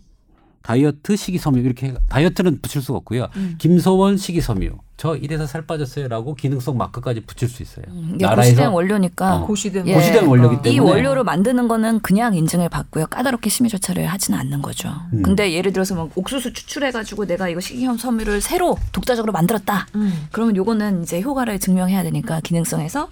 [0.70, 3.28] 다이어트 식이섬유 이렇게 해- 다이어트는 붙일 수가 없고요.
[3.36, 3.54] 음.
[3.58, 7.84] 김소원 식이섬유 저 이래서 살 빠졌어요라고 기능성 마크까지 붙일 수 있어요.
[8.14, 9.46] 이게 고시된 원료니까 어.
[9.46, 9.94] 고시된 예.
[9.94, 13.06] 고시된 원료기 때문에 이 원료를 만드는 거는 그냥 인증을 받고요.
[13.06, 14.92] 까다롭게 심의 조차를 하지는 않는 거죠.
[15.12, 15.22] 음.
[15.22, 19.86] 근데 예를 들어서 막 옥수수 추출해가지고 내가 이거 식이섬유를 새로 독자적으로 만들었다.
[19.94, 20.26] 음.
[20.32, 23.08] 그러면 요거는 이제 효과를 증명해야 되니까 기능성에서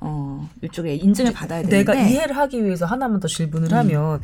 [0.00, 3.76] 어 이쪽에 인증을 받아야 되는데 내가 이해를 하기 위해서 하나만 더 질문을 음.
[3.78, 4.20] 하면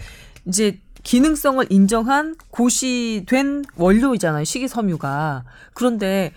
[0.46, 4.42] 이제 기능성을 인정한 고시된 원료이잖아요.
[4.42, 5.44] 식이섬유가.
[5.72, 6.32] 그런데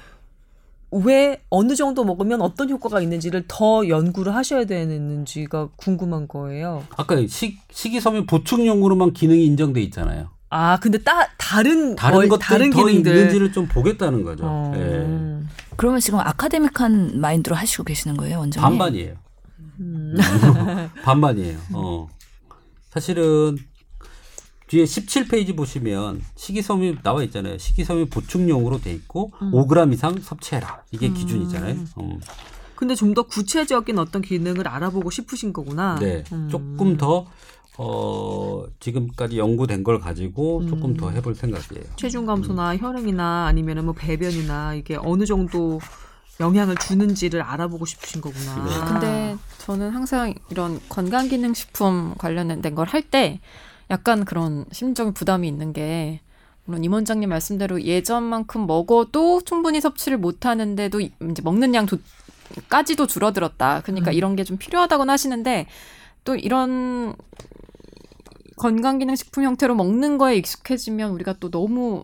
[0.92, 6.84] 왜 어느 정도 먹으면 어떤 효과가 있는지를 더 연구를 하셔야 되는지가 궁금한 거예요.
[6.98, 10.30] 아까 식 식이섬유 보충용으로만 기능이 인정돼 있잖아요.
[10.52, 14.44] 아, 근데 따, 다른 다른 월- 것들이 다른 더 기능들 있는지를 좀 보겠다는 거죠.
[14.46, 14.72] 어.
[14.76, 15.48] 예.
[15.78, 18.62] 그러면 지금 아카데믹한 마인드로 하시고 계시는 거예요, 원장님?
[18.78, 19.16] 반반이에요.
[19.80, 20.16] 음.
[21.04, 21.58] 반반이에요.
[21.74, 22.08] 어.
[22.92, 23.58] 사실은
[24.70, 27.58] 뒤에 17페이지 보시면 식이섬유 나와 있잖아요.
[27.58, 29.52] 식이섬유 보충용으로 돼 있고 음.
[29.52, 30.84] 5g 이상 섭취해라.
[30.92, 31.76] 이게 기준이잖아요.
[32.00, 32.20] 음.
[32.76, 35.98] 근데 좀 더 구체적인 어떤 기능을 알아보고 싶으신 거구나.
[36.00, 36.24] 네.
[36.32, 36.48] 음.
[36.50, 37.26] 조금 더
[37.78, 40.98] 어, 지금까지 연구된 걸 가지고 조금 음.
[40.98, 41.84] 더 해볼 생각이에요.
[41.96, 45.80] 체중 감소나 혈행이나 아니면은 뭐 배변이나 이게 어느 정도
[46.40, 48.66] 영향을 주는지를 알아보고 싶으신 거구나.
[48.66, 48.86] 네.
[48.88, 53.40] 근데 저는 항상 이런 건강기능식품 관련된 걸 할 때
[53.90, 56.22] 약간 그런 심리적인 부담이 있는 게
[56.66, 61.98] 물론 임 원장님 말씀대로 예전만큼 먹어도 충분히 섭취를 못 하는데도 이제 먹는 양 도,
[62.70, 63.82] 까지도 줄어들었다.
[63.82, 64.14] 그러니까 음.
[64.14, 65.66] 이런 게 좀 필요하다고는 하시는데
[66.24, 67.16] 또 이런
[68.58, 72.04] 건강기능식품 형태로 먹는 거에 익숙해지면 우리가 또 너무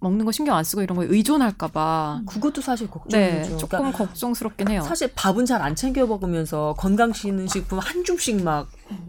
[0.00, 3.56] 먹는 거 신경 안 쓰고 이런 거에 의존할까봐 그것도 사실 네 걱정이죠.
[3.58, 4.82] 조금 그러니까 걱정스럽긴 해요.
[4.82, 8.68] 사실 밥은 잘 안 챙겨 먹으면서 건강식품 한 줌씩 막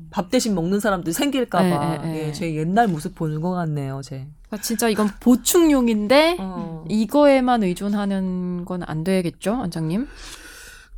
[0.09, 2.27] 밥 대신 먹는 사람들 생길까봐 네, 네, 네.
[2.27, 3.99] 예, 제 옛날 모습 보는 것 같네요.
[4.01, 4.25] 제.
[4.47, 6.85] 그러니까 진짜 이건 보충용인데 어.
[6.88, 10.07] 이거에만 의존하는 건 안 되겠죠, 원장님?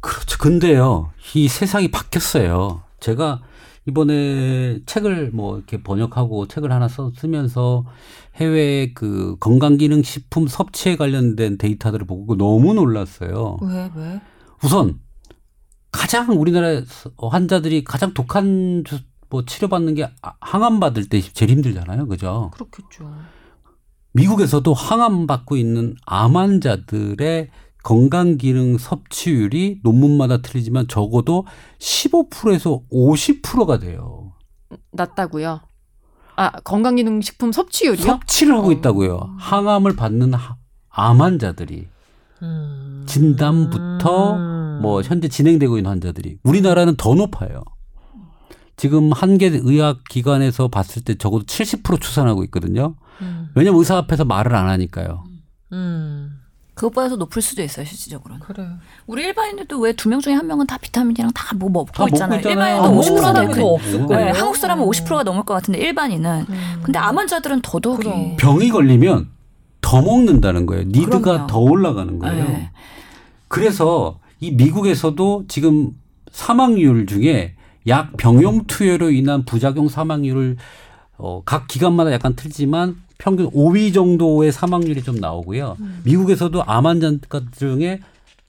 [0.02, 0.38] 그렇죠.
[0.38, 2.84] 근데요, 이 세상이 바뀌었어요.
[3.00, 3.42] 제가
[3.88, 7.86] 이번에 책을 뭐 이렇게 번역하고 책을 하나 써, 쓰면서
[8.36, 13.58] 해외 그 건강기능식품 섭취에 관련된 데이터들을 보고 너무 놀랐어요.
[13.62, 14.22] 왜 왜?
[14.64, 15.00] 우선
[15.92, 16.82] 가장 우리나라
[17.18, 22.08] 환자들이 가장 독한 주- 뭐 치료받는 게 아- 항암 받을 때 제일 힘들잖아요.
[22.08, 22.52] 그죠?
[22.54, 23.14] 그렇겠죠.
[24.14, 27.50] 미국에서도 항암 받고 있는 암 환자들의
[27.92, 31.46] 건강 기능 섭취율이 논문마다 틀리지만 적어도
[31.80, 34.34] 15%에서 50%가 돼요.
[34.92, 35.62] 낮다고요?
[36.36, 38.06] 아 건강기능식품 섭취율이요?
[38.06, 38.72] 섭취를 하고 어.
[38.74, 39.36] 있다고요.
[39.40, 40.58] 항암을 받는 하-
[40.90, 41.88] 암 환자들이
[42.42, 43.06] 음.
[43.08, 47.64] 진단부터 뭐 현재 진행되고 있는 환자들이 우리나라는 더 높아요.
[48.76, 52.96] 지금 한 개 의학 기관에서 봤을 때 적어도 70% 추산하고 있거든요.
[53.22, 53.48] 음.
[53.56, 55.24] 왜냐면 의사 앞에서 말을 안 하니까요.
[55.72, 56.37] 음.
[56.78, 58.40] 그것보다 더 높을 수도 있어요, 실질적으로는.
[58.46, 58.68] 그래.
[59.08, 62.40] 우리 일반인들도 왜 두 명 중에 한 명은 다 비타민이랑 다 뭐 먹고 다 있잖아요.
[62.40, 62.76] 있잖아요.
[62.78, 64.26] 일반인도 아, 50%가 사람도 없을 네, 거예요.
[64.26, 66.80] 네, 한국 사람은 50%가 넘을 것 같은데 일반인은 음.
[66.84, 68.36] 근데 암 환자들은 더더욱이 그럼.
[68.38, 69.30] 병이 걸리면
[69.82, 70.84] 더 먹는다는 거예요.
[70.86, 71.48] 니드가 그럼요.
[71.48, 72.44] 더 올라가는 거예요.
[72.46, 72.72] 네.
[73.48, 75.92] 그래서 이 미국에서도 지금
[76.32, 77.56] 사망률 중에
[77.88, 80.58] 약 병용 투여로 인한 부작용 사망률을
[81.18, 85.78] 어, 각 기관마다 약간 틀지만 평균 5위 정도의 사망률이 좀 나오고요.
[86.04, 87.12] 미국에서도 암 환자
[87.52, 88.00] 중에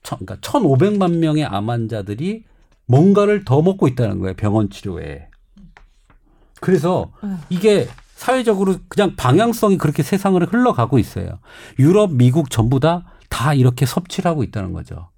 [0.03, 2.43] 천, 그러니까 1,500만 명의 암 환자들이
[2.85, 4.35] 뭔가를 더 먹고 있다는 거예요.
[4.35, 5.27] 병원 치료에.
[6.61, 7.39] 그래서 음.
[7.49, 11.39] 이게 사회적으로 그냥 방향성이 그렇게 세상을 흘러가고 있어요.
[11.79, 15.09] 유럽, 미국 전부 다 다 이렇게 섭취를 하고 있다는 거죠.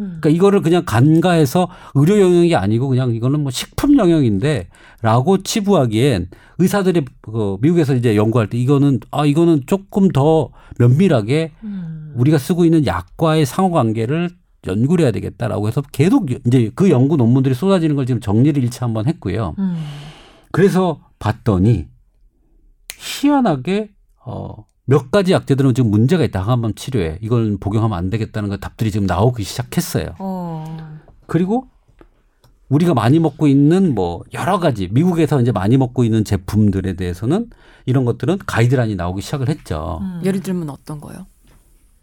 [0.00, 0.18] 음.
[0.20, 4.68] 그러니까 이거를 그냥 간과해서 의료 영역이 아니고 그냥 이거는 뭐 식품 영역인데
[5.02, 6.28] 라고 치부하기엔
[6.58, 12.14] 의사들이 그 미국에서 이제 연구할 때 이거는 아 이거는 조금 더 면밀하게 음.
[12.16, 14.30] 우리가 쓰고 있는 약과의 상호관계를
[14.66, 19.06] 연구를 해야 되겠다라고 해서 계속 이제 그 연구 논문들이 쏟아지는 걸 지금 정리를 일차 한번
[19.06, 19.54] 했고요.
[19.58, 19.84] 음.
[20.52, 21.86] 그래서 봤더니
[22.98, 23.90] 희한하게
[24.24, 24.69] 어.
[24.90, 26.42] 몇 가지 약제들은 지금 문제가 있다.
[26.42, 30.16] 항암암 치료에 이걸 복용하면 안 되겠다는 거 답들이 지금 나오기 시작했어요.
[30.18, 30.98] 어.
[31.28, 31.68] 그리고
[32.68, 37.50] 우리가 많이 먹고 있는 뭐 여러 가지 미국에서 이제 많이 먹고 있는 제품들에 대해서는
[37.86, 40.00] 이런 것들은 가이드라인이 나오기 시작을 했죠.
[40.02, 40.22] 음.
[40.24, 41.24] 예를 들면 어떤 거요?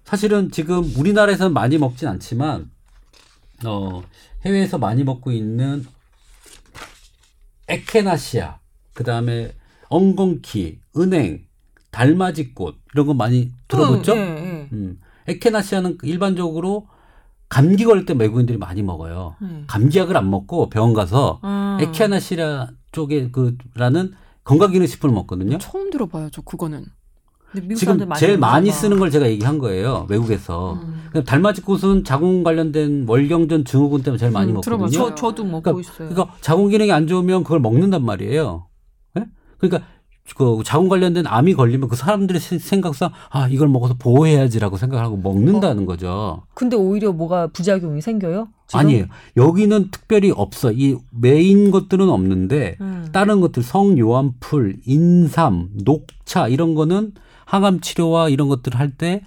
[0.05, 2.71] 사실은 지금 우리나라에서는 많이 먹진 않지만
[3.65, 4.01] 어
[4.45, 5.85] 해외에서 많이 먹고 있는
[7.67, 8.59] 에케나시아
[8.93, 9.51] 그다음에
[9.89, 11.46] 엉겅키, 은행,
[11.97, 14.13] 달맞이꽃 이런 거 많이 들어봤죠?
[14.13, 14.69] 음, 예, 예.
[14.71, 14.99] 음.
[15.27, 16.87] 에케나시아는 일반적으로
[17.49, 19.35] 감기 걸릴 때 외국인들이 많이 먹어요.
[19.41, 19.63] 음.
[19.65, 21.77] 감기약을 안 먹고 병원 가서 음.
[21.81, 24.11] 에케나시아 쪽에 그라는
[24.43, 25.57] 건강기능식품을 먹거든요.
[25.57, 26.85] 처음 들어봐요, 저 그거는.
[27.75, 28.71] 지금 제일 많이.
[28.71, 30.05] 쓰는 걸 제가 얘기한 거예요.
[30.09, 30.73] 외국에서.
[30.73, 31.23] 음.
[31.25, 34.89] 달맞이꽃은 자궁 관련된 월경전 증후군 때문에 제일 많이 음, 먹거든요.
[34.89, 36.09] 저 저도 먹고 그러니까, 있어요.
[36.09, 38.67] 그러니까 자궁 기능이 안 좋으면 그걸 먹는단 말이에요.
[39.17, 39.25] 예?
[39.57, 39.87] 그러니까
[40.35, 45.85] 그 자궁 관련된 암이 걸리면 그 사람들의 세- 생각상 아 이걸 먹어서 보호해야지라고 생각하고 먹는다는
[45.85, 46.43] 거죠.
[46.53, 48.49] 근데 오히려 뭐가 부작용이 생겨요?
[48.67, 48.79] 지금?
[48.79, 49.05] 아니에요.
[49.37, 50.71] 여기는 특별히 없어.
[50.73, 53.07] 이 메인 것들은 없는데 음.
[53.13, 57.13] 다른 것들 성요한풀, 인삼, 녹차 이런 거는
[57.45, 59.21] 항암 치료와 이런 것들 을 할 때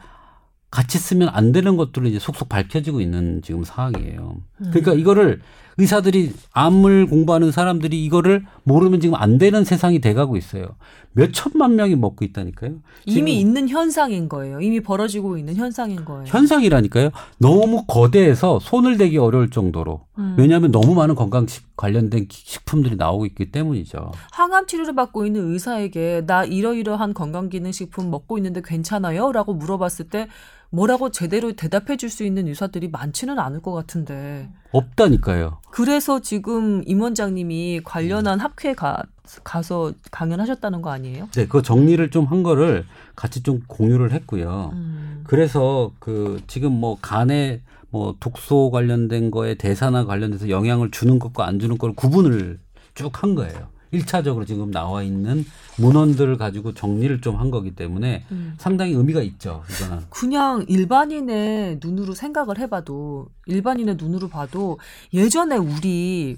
[0.70, 4.36] 같이 쓰면 안 되는 것들을 이제 속속 밝혀지고 있는 지금 상황이에요.
[4.58, 5.40] 그러니까 이거를
[5.80, 10.66] 의사들이 암을 공부하는 사람들이 이거를 모르면 지금 안 되는 세상이 돼가고 있어요.
[11.12, 12.74] 몇 천만 명이 먹고 있다니까요.
[13.06, 14.60] 이미 있는 현상인 거예요.
[14.60, 16.24] 이미 벌어지고 있는 현상인 거예요.
[16.26, 17.10] 현상이라니까요.
[17.38, 20.02] 너무 거대해서 손을 대기 어려울 정도로.
[20.18, 20.34] 음.
[20.38, 24.12] 왜냐하면 너무 많은 건강 관련된 기- 식품들이 나오고 있기 때문이죠.
[24.32, 29.32] 항암 치료를 받고 있는 의사에게 나 이러이러한 건강기능식품 먹고 있는데 괜찮아요?
[29.32, 30.28] 라고 물어봤을 때
[30.70, 34.48] 뭐라고 제대로 대답해 줄 수 있는 의사들이 많지는 않을 것 같은데.
[34.72, 35.58] 없다니까요.
[35.70, 38.44] 그래서 지금 임 원장님이 관련한 음.
[38.44, 39.02] 학회에 가,
[39.44, 41.28] 가서 강연하셨다는 거 아니에요?
[41.32, 42.84] 네, 그 정리를 좀 한 거를
[43.16, 44.70] 같이 좀 공유를 했고요.
[44.72, 45.24] 음.
[45.26, 51.58] 그래서 그 지금 뭐 간에 뭐 독소 관련된 거에 대사나 관련돼서 영향을 주는 것과 안
[51.58, 52.60] 주는 걸 구분을
[52.94, 53.68] 쭉 한 거예요.
[53.92, 55.44] 일차적으로 지금 나와 있는
[55.78, 58.54] 문헌들을 가지고 정리를 좀 한 거기 때문에 음.
[58.58, 59.62] 상당히 의미가 있죠.
[59.70, 60.04] 이거는.
[60.10, 64.78] 그냥 일반인의 눈으로 생각을 해봐도 일반인의 눈으로 봐도
[65.14, 66.36] 예전에 우리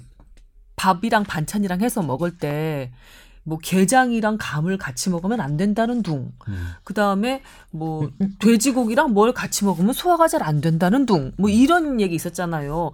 [0.75, 2.91] 밥이랑 반찬이랑 해서 먹을 때
[3.45, 6.31] 뭐 게장이랑 감을 같이 먹으면 안 된다는 둥.
[6.47, 6.67] 음.
[6.83, 7.41] 그 다음에
[7.71, 11.33] 뭐 돼지고기랑 뭘 같이 먹으면 소화가 잘 안 된다는 둥.
[11.37, 12.91] 뭐 이런 얘기 있었잖아요.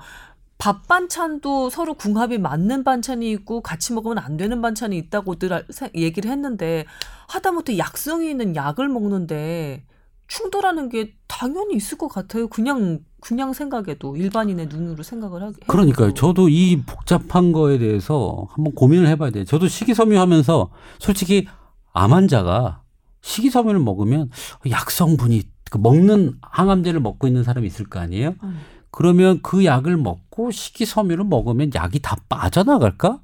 [0.59, 6.85] 밥 반찬도 서로 궁합이 맞는 반찬이 있고 같이 먹으면 안 되는 반찬이 있다고들 얘기를 했는데
[7.29, 9.85] 하다못해 약성이 있는 약을 먹는데
[10.27, 12.49] 충돌하는 게 당연히 있을 것 같아요.
[12.49, 15.55] 그냥 그냥 생각해도 일반인의 눈으로 생각을 하게.
[15.65, 16.13] 그러니까요.
[16.13, 19.45] 저도 이 복잡한 거에 대해서 한번 고민을 해봐야 돼요.
[19.45, 21.47] 저도 식이섬유하면서 솔직히
[21.93, 22.83] 암 환자가
[23.21, 24.29] 식이섬유를 먹으면
[24.69, 28.35] 약성분이 그 먹는 항암제를 먹고 있는 사람이 있을 거 아니에요?
[28.43, 28.59] 음.
[28.91, 33.21] 그러면 그 약을 먹고 식이섬유를 먹으면 약이 다 빠져나갈까?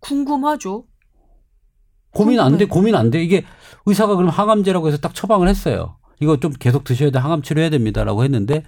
[0.00, 0.84] 궁금하죠.
[2.12, 2.68] 고민 안 돼, 궁금해.
[2.68, 3.22] 고민 안 돼.
[3.22, 3.44] 이게
[3.86, 5.96] 의사가 그럼 항암제라고 해서 딱 처방을 했어요.
[6.20, 8.64] 이거 좀 계속 드셔야 돼, 항암 치료해야 됩니다라고 했는데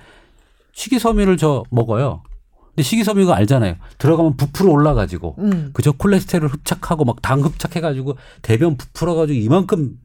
[0.73, 2.23] 식이섬유를 저 먹어요.
[2.71, 3.77] 근데 식이섬유가 알잖아요.
[3.99, 5.71] 들어가면 부풀어 올라가지고 음.
[5.73, 10.01] 그저 콜레스테롤 흡착하고 막 당 흡착해가지고 대변 부풀어가지고 이만큼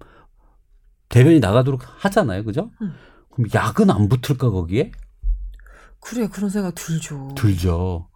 [1.09, 2.69] 대변이 나가도록 하잖아요, 그죠?
[2.83, 2.93] 음.
[3.31, 4.91] 그럼 약은 안 붙을까 거기에?
[5.99, 7.29] 그래 그런 생각 들죠.
[7.35, 8.07] 들죠.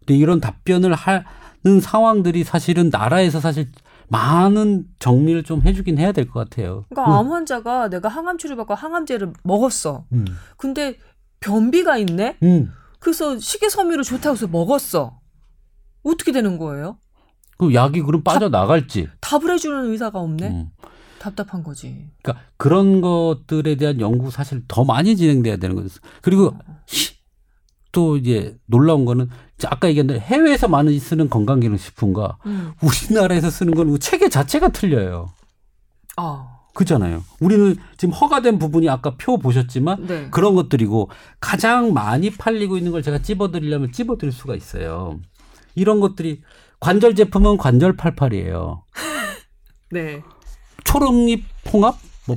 [0.00, 3.70] 근데 이런 답변을 하는 상황들이 사실은 나라에서 사실
[4.08, 6.84] 많은 정리를 좀 해주긴 해야 될 것 같아요.
[6.90, 10.04] 그러니까 암 환자가 내가 항암 치료 받고 항암제를 먹었어.
[10.12, 10.24] 음.
[10.56, 10.96] 근데
[11.40, 12.36] 변비가 있네.
[12.42, 12.70] 음.
[12.98, 15.18] 그래서 식이섬유를 좋다고 해서 먹었어.
[16.04, 16.98] 어떻게 되는 거예요?
[17.58, 19.08] 그 약이 그럼 빠져 나갈지.
[19.20, 20.48] 답을 해주는 의사가 없네.
[20.48, 20.70] 음.
[21.18, 22.10] 답답한 거지.
[22.22, 26.00] 그러니까 그런 것들에 대한 연구 사실 더 많이 진행돼야 되는 거죠.
[26.20, 26.56] 그리고
[26.88, 27.14] 히-
[27.92, 29.28] 또 이제 놀라운 거는
[29.66, 32.72] 아까 얘기한 대로 해외에서 많이 쓰는 건강기능식품과 음.
[32.82, 35.30] 우리나라에서 쓰는 건 체계 자체가 틀려요.
[36.16, 37.22] 아, 그잖아요.
[37.40, 40.28] 우리는 지금 허가된 부분이 아까 표 보셨지만 네.
[40.30, 45.20] 그런 것들이고 가장 많이 팔리고 있는 걸 제가 찝어드리려면 찝어드릴 수가 있어요.
[45.74, 46.40] 이런 것들이
[46.80, 48.84] 관절 제품은 관절 팔팔이에요.
[49.92, 50.22] 네.
[50.84, 52.36] 초록잎 홍합, 뭐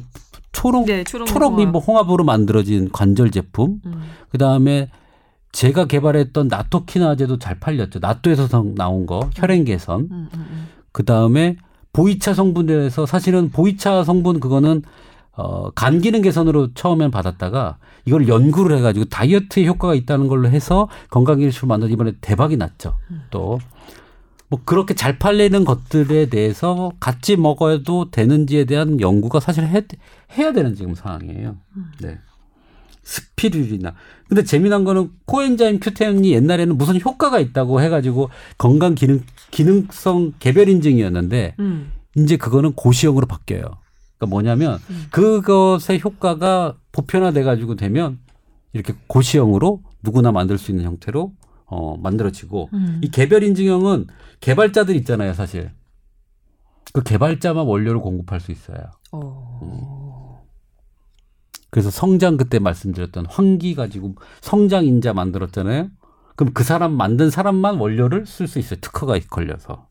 [0.52, 3.80] 초록 네, 초록 초록잎 뭐 홍합으로 만들어진 관절 제품.
[3.86, 4.04] 음.
[4.30, 4.90] 그 다음에
[5.56, 8.00] 제가 개발했던 나토키나제도 잘 팔렸죠.
[8.00, 10.02] 나토에서 성- 나온 거 혈행 개선.
[10.02, 10.68] 음, 음, 음.
[10.92, 11.56] 그 다음에
[11.94, 14.82] 보이차 성분에서 사실은 보이차 성분 그거는
[15.32, 21.70] 어, 간 기능 개선으로 처음엔 받았다가 이걸 연구를 해가지고 다이어트에 효과가 있다는 걸로 해서 건강기능식품
[21.70, 22.98] 만든 이번에 대박이 났죠.
[23.32, 23.58] 또
[24.48, 29.84] 뭐 그렇게 잘 팔리는 것들에 대해서 같이 먹어도 되는지에 대한 연구가 사실 해,
[30.38, 31.56] 해야 되는 지금 상황이에요.
[32.00, 32.20] 네.
[33.06, 33.94] 스피룰이나.
[34.28, 41.56] 근데 재미난 거는 코엔자임 큐텐이 옛날에는 무슨 효과가 있다고 해가지고 건강 기능 기능성 개별 인증이었는데
[41.60, 41.92] 음.
[42.18, 43.62] 이제 그거는 고시형으로 바뀌어요.
[44.18, 45.06] 그러니까 뭐냐면 음.
[45.12, 48.20] 그것의 효과가 보편화돼 가지고 되면
[48.74, 51.34] 이렇게 고시형으로 누구나 만들 수 있는 형태로
[51.68, 53.00] 어 만들어지고 음.
[53.04, 54.08] 이 개별 인증형은
[54.40, 55.72] 개발자들 있잖아요, 사실.
[56.94, 58.78] 그 개발자만 원료를 공급할 수 있어요.
[59.12, 60.05] 어.
[61.76, 65.90] 그래서 성장 그때 말씀드렸던 환기 가지고 성장 인자 만들었잖아요.
[66.38, 68.80] 그럼 그 사람 만든 사람만 원료를 쓸 수 있어요.
[68.80, 69.90] 특허가 걸려서.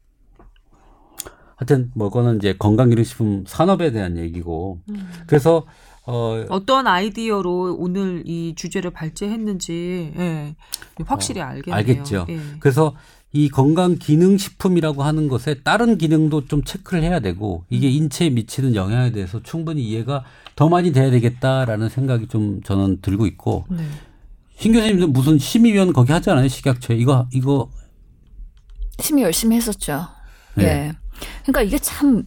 [1.57, 4.81] 하여튼 뭐 그거는 이제 건강기능식품 산업에 대한 얘기고.
[4.89, 5.11] 음.
[5.27, 5.67] 그래서
[6.07, 10.57] 어 어떤 아이디어로 오늘 이 주제를 발제했는지 예,
[11.05, 11.77] 확실히 알겠네요.
[11.77, 12.27] 알겠죠.
[12.31, 12.41] 예.
[12.61, 12.95] 그래서
[13.37, 18.77] 이 건강 기능 식품이라고 하는 것에 다른 기능도 좀 체크를 해야 되고 이게 인체에 미치는
[18.77, 20.25] 영향에 대해서 충분히 이해가
[20.55, 23.85] 더 많이 돼야 되겠다라는 생각이 좀 저는 들고 있고 네.
[24.57, 27.69] 신 교수님도 무슨 심의위원 거기 하잖아요 식약처에 이거 이거
[29.01, 30.07] 심히 열심히 했었죠.
[30.55, 30.65] 네.
[30.65, 30.93] 예.
[31.43, 32.23] 그러니까 이게 참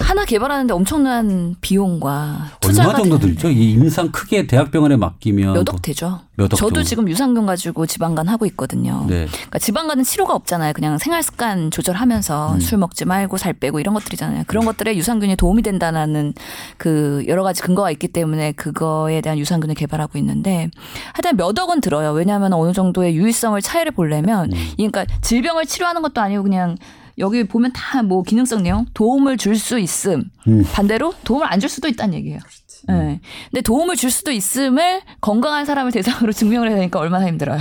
[0.00, 3.48] 하나 개발하는데 엄청난 비용과 얼마 정도 들죠?
[3.50, 6.20] 이 임상 크게 대학병원에 맡기면 몇억 되죠.
[6.36, 6.82] 몇억 저도 정도.
[6.82, 9.04] 지금 유산균 가지고 지방간 하고 있거든요.
[9.08, 9.26] 네.
[9.26, 10.72] 그러니까 지방간은 치료가 없잖아요.
[10.72, 12.60] 그냥 생활 습관 조절하면서 음.
[12.60, 14.44] 술 먹지 말고 살 빼고 이런 것들이잖아요.
[14.46, 16.32] 그런 것들에 유산균이 도움이 된다는
[16.76, 20.70] 그 여러 가지 근거가 있기 때문에 그거에 대한 유산균을 개발하고 있는데
[21.12, 22.12] 하여튼 몇 억은 들어요.
[22.12, 24.56] 왜냐하면 어느 정도의 유의성을 차이를 보려면 음.
[24.76, 26.76] 이 그러니까 질병을 치료하는 것도 아니고 그냥
[27.18, 30.64] 여기 보면 다 뭐 기능성 내용 도움을 줄 수 있음 음.
[30.72, 32.38] 반대로 도움을 안 줄 수도 있다는 얘기예요.
[32.86, 33.20] 네.
[33.50, 37.58] 근데 도움을 줄 수도 있음을 건강한 사람을 대상으로 증명을 해야 되니까 얼마나 힘들어요.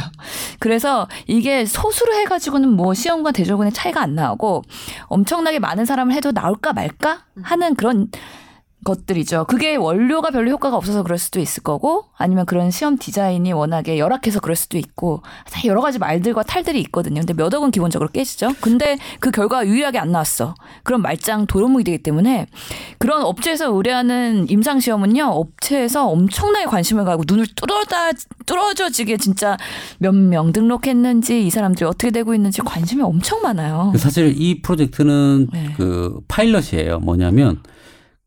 [0.60, 4.64] 그래서 이게 소수로 해가지고는 뭐 시험과 대조군의 차이가 안 나오고
[5.08, 8.10] 엄청나게 많은 사람을 해도 나올까 말까 하는 그런
[8.88, 9.46] 것들이죠.
[9.46, 14.40] 그게 원료가 별로 효과가 없어서 그럴 수도 있을 거고 아니면 그런 시험 디자인이 워낙에 열악해서
[14.40, 15.22] 그럴 수도 있고
[15.52, 17.20] 다 여러 가지 말들과 탈들이 있거든요.
[17.22, 18.54] 근데 몇 억은 기본적으로 깨지죠.
[18.62, 20.56] 근데 그 결과가 유일하게 안 나왔어.
[20.84, 22.48] 그럼 말짱 도루묵이 되기 때문에
[22.98, 25.26] 그런 업체에서 의뢰하는 임상 시험은요.
[25.26, 28.12] 업체에서 엄청나게 관심을 가고 눈을 뚫어다
[28.46, 29.58] 뚫어져지게 진짜
[30.00, 33.94] 몇 명 등록했는지 이 사람들이 어떻게 되고 있는지 관심이 엄청 많아요.
[33.98, 35.74] 사실 이 프로젝트는 네.
[35.78, 37.00] 그 파일럿이에요.
[37.00, 37.60] 뭐냐면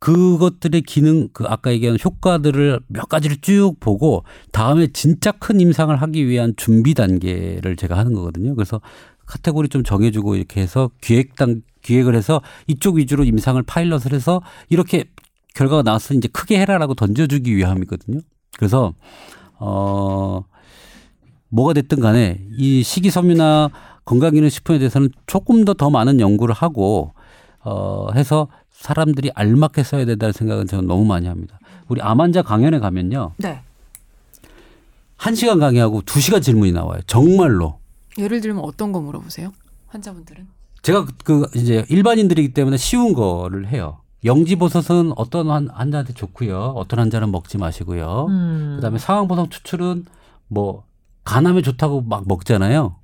[0.01, 6.27] 그것들의 기능, 그 아까 얘기한 효과들을 몇 가지를 쭉 보고 다음에 진짜 큰 임상을 하기
[6.27, 8.55] 위한 준비 단계를 제가 하는 거거든요.
[8.55, 8.81] 그래서
[9.27, 15.05] 카테고리 좀 정해주고 이렇게 해서 기획당 기획을 해서 이쪽 위주로 임상을 파일럿을 해서 이렇게
[15.55, 18.21] 결과가 나왔으니 이제 크게 해라라고 던져주기 위함이거든요.
[18.57, 18.95] 그래서
[19.59, 20.45] 어
[21.51, 23.71] 뭐가 됐든 간에 이 식이섬유나
[24.07, 27.13] 건강기능식품에 대해서는 조금 더더 많은 연구를 하고
[27.63, 28.49] 어 해서
[28.85, 31.59] 사람들이 알맞게 써야 된다는 생각은 저는 너무 많이 합니다.
[31.89, 33.33] 우리 암 환자 강연에 가면요.
[33.37, 33.61] 네.
[35.17, 37.01] 한 시간 강의하고 두 시간 질문이 나와요.
[37.07, 37.79] 정말로.
[38.17, 39.53] 예를 들면 어떤 거 물어보세요?
[39.89, 40.47] 환자분들은?
[40.81, 43.99] 제가 그- 그 이제 일반인들이기 때문에 쉬운 거를 해요.
[44.25, 46.73] 영지버섯은 어떤 환- 환자한테 좋고요.
[46.77, 48.27] 어떤 환자는 먹지 마시고요.
[48.31, 48.73] 음.
[48.77, 50.07] 그다음에 상황버섯 추출은
[50.49, 50.85] 뭐
[51.25, 52.97] 간암에 좋다고 막 먹잖아요.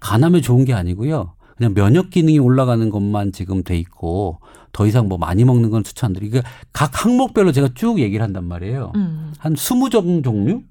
[0.00, 1.34] 간암에 좋은 게 아니고요.
[1.56, 4.40] 그냥 면역 기능이 올라가는 것만 지금 돼 있고
[4.72, 6.40] 더 이상 뭐 많이 먹는 건 추천 안 드리고
[6.72, 8.92] 각 항목별로 제가 쭉 얘기를 한단 말이에요.
[8.96, 9.32] 음.
[9.38, 10.62] 한 20종 종류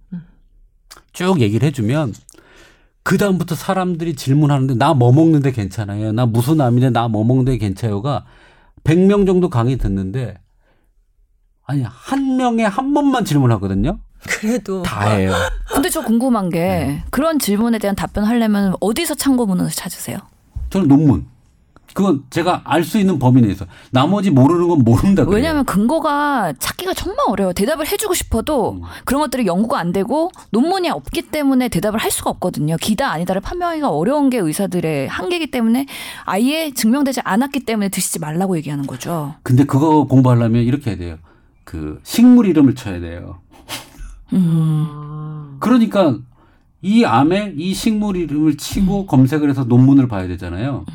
[1.14, 2.14] 쭉 얘기를 해주면
[3.04, 6.12] 그 다음부터 사람들이 질문하는데 나 뭐 먹는데 괜찮아요.
[6.12, 8.26] 나 무슨 암인데 나 뭐 먹는데 괜찮아요가
[8.84, 10.36] 100명 정도 강의 듣는데
[11.66, 14.00] 아니 한 명에 한 번만 질문하거든요.
[14.28, 15.34] 그래도 다 해요.
[15.68, 17.04] 근데 저 궁금한 게 네.
[17.10, 20.18] 그런 질문에 대한 답변하려면 어디서 참고문을 찾으세요?
[20.70, 21.26] 저는 논문.
[21.94, 25.36] 그건 제가 알 수 있는 범위 내에서 나머지 모르는 건 모른다 그래요.
[25.36, 27.54] 왜냐하면 근거가 찾기가 정말 어려워요.
[27.54, 28.82] 대답을 해주고 싶어도 음.
[29.06, 32.76] 그런 것들이 연구가 안 되고 논문이 없기 때문에 대답을 할 수가 없거든요.
[32.82, 35.86] 기다 아니다를 판명하기가 어려운 게 의사들의 한계이기 때문에
[36.26, 39.36] 아예 증명되지 않았기 때문에 드시지 말라고 얘기하는 거죠.
[39.44, 41.18] 근데 그거 공부하려면 이렇게 해야 돼요.
[41.64, 43.40] 그 식물 이름을 쳐야 돼요.
[44.34, 44.86] 음.
[44.90, 45.58] 아.
[45.60, 46.18] 그러니까
[46.82, 50.86] 이 암에 이 식물 이름을 치고 검색을 해서 논문을 봐야 되잖아요.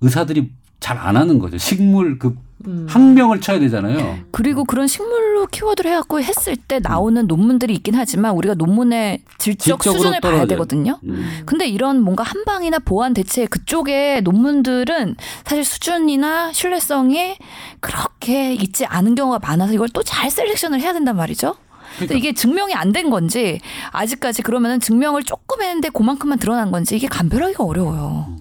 [0.00, 1.56] 의사들이 잘 안 하는 거죠.
[1.58, 2.36] 식물 그
[2.66, 2.86] 음.
[2.88, 4.18] 학명을 쳐야 되잖아요.
[4.30, 10.20] 그리고 그런 식물로 키워드를 해갖고 했을 때 나오는 논문들이 있긴 하지만 우리가 논문의 질적 수준을
[10.20, 10.46] 봐야 떨어져요.
[10.48, 10.98] 되거든요.
[11.04, 11.42] 음.
[11.46, 17.36] 근데 이런 뭔가 한방이나 보안 대체 그쪽의 논문들은 사실 수준이나 신뢰성이
[17.80, 21.56] 그렇게 있지 않은 경우가 많아서 이걸 또 잘 셀렉션을 해야 된단 말이죠.
[21.96, 23.60] 그러니까 이게 증명이 안 된 건지
[23.92, 28.36] 아직까지 그러면은 증명을 조금 했는데 그만큼만 드러난 건지 이게 감별하기가 어려워요.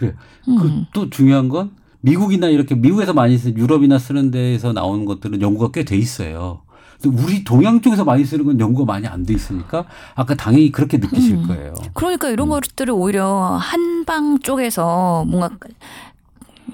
[0.00, 0.14] 그래.
[0.48, 0.86] 음.
[0.92, 5.84] 그또 중요한 건 미국이나 이렇게 미국에서 많이 쓰는 유럽이나 쓰는 데에서 나오는 것들은 연구가 꽤
[5.84, 6.62] 돼 있어요.
[7.04, 11.36] 우리 동양 쪽에서 많이 쓰는 건 연구가 많이 안 돼 있으니까 아까 당연히 그렇게 느끼실
[11.36, 11.46] 음.
[11.46, 11.74] 거예요.
[11.94, 12.50] 그러니까 이런 음.
[12.50, 15.50] 것들을 오히려 한방 쪽에서 뭔가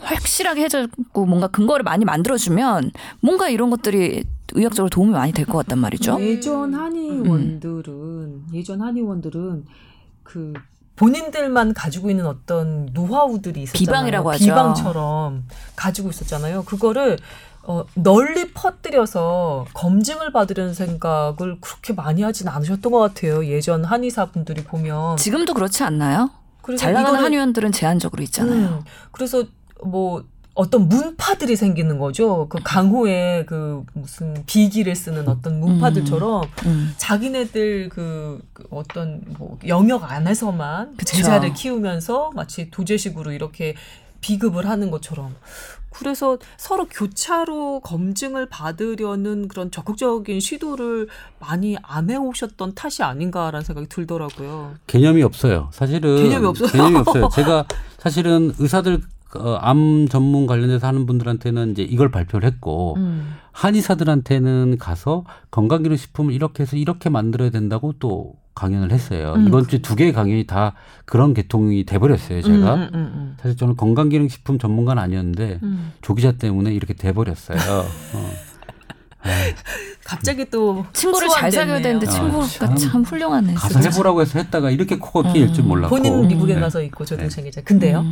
[0.01, 5.79] 확실하게 해줬고 뭔가 근거를 많이 만들어주면 뭔가 이런 것들이 의학적으로 도움이 많이 될 것 같단
[5.79, 6.19] 말이죠.
[6.21, 9.65] 예전 한의원들은 예전 한의원들은
[10.23, 10.53] 그
[10.97, 13.87] 본인들만 가지고 있는 어떤 노하우들이 있었잖아요.
[13.87, 14.45] 비방이라고 하죠.
[14.45, 15.45] 비방처럼
[15.77, 16.65] 가지고 있었잖아요.
[16.65, 17.19] 그거를
[17.63, 23.45] 어, 널리 퍼뜨려서 검증을 받으려는 생각을 그렇게 많이 하진 않으셨던 것 같아요.
[23.47, 25.17] 예전 한의사 분들이 보면.
[25.17, 26.31] 지금도 그렇지 않나요?
[26.79, 28.67] 잘 나가는 한의원들은 제한적으로 있잖아요.
[28.69, 29.45] 음, 그래서
[29.85, 30.25] 뭐
[30.57, 32.47] 어떤 문파들이 생기는 거죠.
[32.49, 36.95] 그 강호의 그 무슨 비기를 쓰는 어떤 문파들처럼 음.
[36.97, 41.17] 자기네들 그, 그 어떤 뭐 영역 안에서만 그 그쵸.
[41.17, 43.75] 제자를 키우면서 마치 도제식으로 이렇게
[44.23, 45.35] 비급을 하는 것처럼
[45.91, 54.75] 그래서 서로 교차로 검증을 받으려는 그런 적극적인 시도를 많이 안 해오셨던 탓이 아닌가라는 생각이 들더라고요.
[54.87, 55.69] 개념이 없어요.
[55.73, 56.69] 사실은 개념이 없어요?
[56.69, 57.29] 개념이 없어요.
[57.35, 57.67] 제가
[57.99, 59.01] 사실은 의사들
[59.35, 63.35] 어, 암 전문 관련해서 하는 분들한테는 이제 이걸 발표를 했고 음.
[63.53, 69.35] 한의사들한테는 가서 건강기능식품을 이렇게 해서 이렇게 만들어야 된다고 또 강연을 했어요.
[69.37, 69.47] 음.
[69.49, 70.75] 이번 주에 두 개의 강연이 다
[71.05, 72.41] 그런 계통이 돼버렸어요.
[72.41, 75.93] 제가 음, 음, 음, 사실 저는 건강기능식품 전문가는 아니었는데 음.
[76.01, 77.59] 조 기자 때문에 이렇게 돼버렸어요.
[77.59, 78.31] 어.
[80.05, 81.51] 갑자기 또 친구를 잘.
[81.51, 82.77] 사귀어야 되는데 아, 친구가 참.
[82.77, 83.55] 참, 훌륭하네.
[83.55, 83.91] 가서 진짜.
[83.91, 85.69] 해보라고 해서 했다가 이렇게 코가 끼일 줄 음.
[85.69, 85.95] 몰랐고.
[85.95, 86.61] 본인 미국에 네.
[86.61, 88.05] 가서 있고 저 동생이 자 근데요.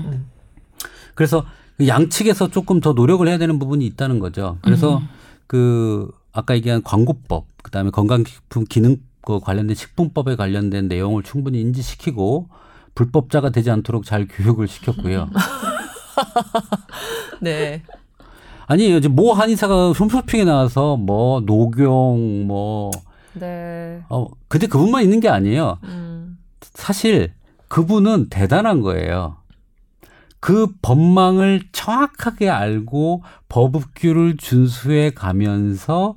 [1.15, 1.45] 그래서
[1.77, 4.59] 그 양측에서 조금 더 노력을 해야 되는 부분이 있다는 거죠.
[4.63, 5.09] 그래서 음.
[5.47, 12.49] 그 아까 얘기한 광고법, 그다음에 건강식품 기능 그 관련된 식품법에 관련된 내용을 충분히 인지시키고
[12.95, 15.31] 불법자가 되지 않도록 잘 교육을 시켰고요.
[17.41, 17.83] 네.
[18.67, 22.91] 아니 이제 모 한의사가 홈쇼핑에 나와서 뭐 녹용 뭐
[23.35, 24.03] 네.
[24.09, 25.79] 어, 근데 그분만 있는 게 아니에요.
[25.85, 26.39] 음.
[26.75, 27.33] 사실
[27.69, 29.37] 그분은 대단한 거예요.
[30.45, 36.17] 그 법망을 정확하게 알고 법규를 준수해 가면서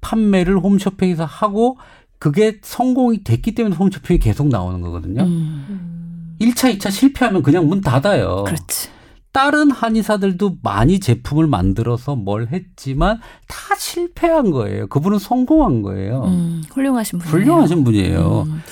[0.00, 1.78] 판매를 홈쇼핑에서 하고
[2.18, 5.22] 그게 성공이 됐기 때문에 홈쇼핑이 계속 나오는 거거든요.
[5.22, 5.66] 음.
[5.68, 6.36] 음.
[6.40, 8.42] 1차, 2차 실패하면 그냥 문 닫아요.
[8.42, 8.88] 그렇지.
[9.30, 14.88] 다른 한의사들도 많이 제품을 만들어서 뭘 했지만 다 실패한 거예요.
[14.88, 16.24] 그분은 성공한 거예요.
[16.24, 17.38] 음, 훌륭하신 분이에요.
[17.38, 18.42] 훌륭하신 분이에요.
[18.48, 18.62] 음.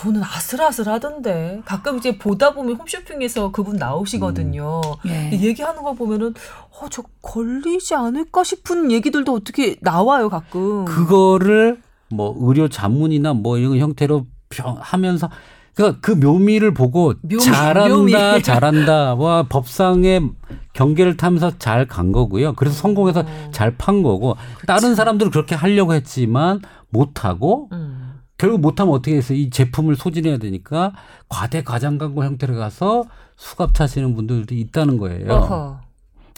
[0.00, 4.80] 저는 아슬아슬하던데 가끔 이제 보다 보면 홈쇼핑에서 그분 나오시거든요.
[5.06, 5.28] 예.
[5.30, 6.34] 근데 얘기하는 거 보면은
[6.80, 10.86] 어 저 걸리지 않을까 싶은 얘기들도 어떻게 나와요 가끔.
[10.86, 11.80] 그거를
[12.10, 15.28] 뭐 의료 자문이나 뭐 이런 형태로 병- 하면서
[15.74, 18.12] 그러니까 그 묘미를 보고 묘미, 잘한다 묘미.
[18.42, 20.30] 잘한다 와 법상의
[20.72, 22.54] 경계를 타면서 잘 간 거고요.
[22.54, 23.50] 그래서 성공해서 어.
[23.52, 24.36] 잘판 거고
[24.66, 28.09] 다른 사람들은 그렇게 하려고 했지만 못 하고 음.
[28.40, 29.36] 결국 못하면 어떻게 했어요?
[29.36, 30.92] 이 제품을 소진해야 되니까
[31.28, 33.04] 과대 과장 광고 형태로 가서
[33.36, 35.30] 수갑 차시는 분들이 있다는 거예요.
[35.30, 35.80] 어허.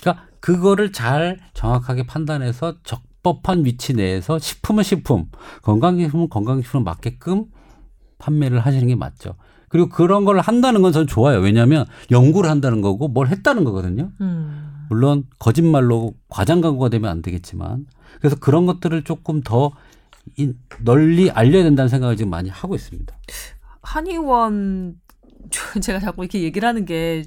[0.01, 5.27] 그러니까 그거를 잘 정확하게 판단해서 적법한 위치 내에서 식품은 식품,
[5.63, 7.45] 건강식품은 건강식품을 맞게끔
[8.19, 9.35] 판매를 하시는 게 맞죠.
[9.69, 11.39] 그리고 그런 걸 한다는 건 저는 좋아요.
[11.39, 14.11] 왜냐하면 연구를 한다는 거고 뭘 했다는 거거든요.
[14.21, 14.87] 음.
[14.89, 17.87] 물론 거짓말로 과장 광고가 되면 안 되겠지만
[18.19, 19.73] 그래서 그런 것들을 조금 더 이-
[20.85, 23.15] 널리 알려야 된다는 생각을 지금 많이 하고 있습니다.
[23.83, 25.01] 한의원
[25.51, 27.25] 저- 제가 자꾸 이렇게 얘기를 하는 게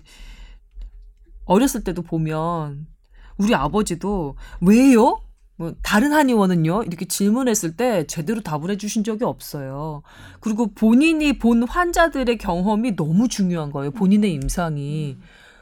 [1.45, 2.87] 어렸을 때도 보면
[3.37, 5.19] 우리 아버지도 왜요?
[5.57, 6.83] 뭐 다른 한의원은요?
[6.83, 10.01] 이렇게 질문했을 때 제대로 답을 해주신 적이 없어요.
[10.41, 13.91] 그리고 본인이 본 환자들의 경험이 너무 중요한 거예요.
[13.91, 15.17] 본인의 임상이.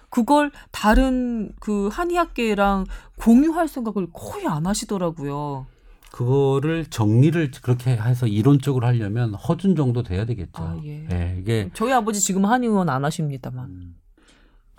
[0.10, 2.86] 그걸 다른 그 한의학계랑
[3.18, 5.68] 공유할 생각을 거의 안 하시더라고요.
[6.14, 10.62] 그거를 정리를 그렇게 해서 이론적으로 하려면 허준 정도 돼야 되겠죠.
[10.62, 11.08] 아, 예.
[11.10, 13.66] 네, 이게 저희 아버지 지금 한의원 안 하십니다만.
[13.66, 13.96] 음,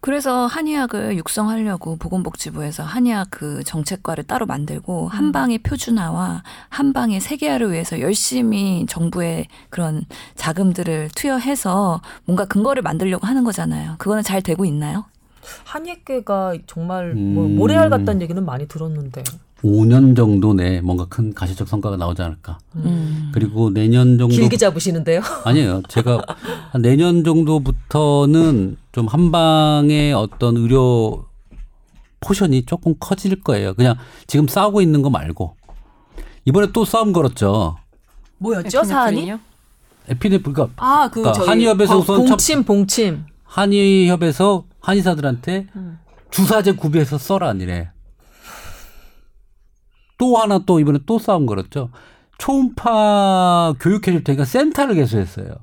[0.00, 5.08] 그래서 한의학을 육성하려고 보건복지부에서 한의학 그 정책과를 따로 만들고 음.
[5.08, 10.04] 한방의 표준화와 한 방의 세계화를 위해서 열심히 정부의 그런
[10.36, 13.96] 자금들을 투여해서 뭔가 근거를 만들려고 하는 거잖아요.
[13.98, 15.04] 그거는 잘 되고 있나요?
[15.64, 17.56] 한의계가 정말 뭐 음.
[17.56, 19.24] 모래알 같다는 얘기는 많이 들었는데.
[19.64, 22.58] 5년 정도 내에 뭔가 큰 가시적 성과가 나오지 않을까.
[22.76, 23.30] 음.
[23.32, 25.22] 그리고 내년 정도 길게 잡으시는데요.
[25.44, 25.82] 아니에요.
[25.88, 26.20] 제가
[26.70, 31.24] 한 내년 정도부터는 좀 한방의 어떤 의료
[32.20, 33.72] 포션이 조금 커질 거예요.
[33.74, 33.96] 그냥
[34.26, 35.56] 지금 싸우고 있는 거 말고
[36.44, 37.76] 이번에 또 싸움 걸었죠.
[38.38, 39.20] 뭐였죠 사안이?
[39.20, 39.40] 에피네프린이요?
[40.08, 43.24] 에피네 그러니까 아, 그 그러니까 한의협에서 어, 우선 첫- 봉침 봉침.
[43.44, 45.98] 한의협에서 한의사들한테 음.
[46.30, 47.90] 주사제 구비해서 써라 아니래.
[50.18, 51.90] 또 하나 또 이번에 또 싸움 걸었죠.
[52.38, 55.54] 초음파 교육해 줄 테니까 센터를 개소했어요.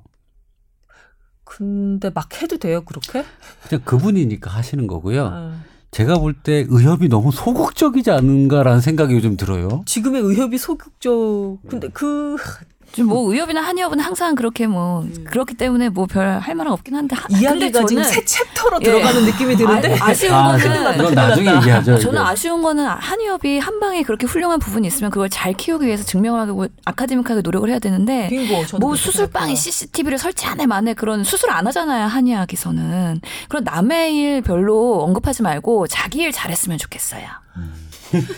[1.43, 3.25] 근데 막 해도 돼요 그렇게?
[3.67, 5.25] 그냥 그분이니까 하시는 거고요.
[5.31, 5.61] 아.
[5.91, 9.83] 제가 볼 때 의협이 너무 소극적이지 않은가라는 생각이 요즘 들어요.
[9.85, 11.59] 지금의 의협이 소극적.
[11.67, 12.37] 근데 그좀
[12.99, 17.25] 뭐 의협이나 한의협은 항상 그렇게 뭐 그렇기 때문에 뭐 별 할 말은 없긴 한데 하,
[17.29, 18.85] 이야기가 지금 저는 새 챕터로 예.
[18.85, 19.95] 들어가는 느낌이 드는데.
[19.99, 21.97] 아, 아쉬운 아, 거는 이건 나중에 얘기하죠.
[21.99, 22.29] 저는 이거.
[22.29, 27.41] 아쉬운 거는 한의협이 한 방에 그렇게 훌륭한 부분이 있으면 그걸 잘 키우기 위해서 증명하고 아카데믹하게
[27.41, 28.77] 노력을 해야 되는데 빙고.
[28.79, 29.55] 뭐 수술방에.
[29.55, 36.19] CCTV를 설치하네 만에 그런 수술 안 하잖아요 한의학에서는 그런 남의 일 별로 언급하지 말고 자기
[36.23, 37.23] 일 잘했으면 좋겠어요.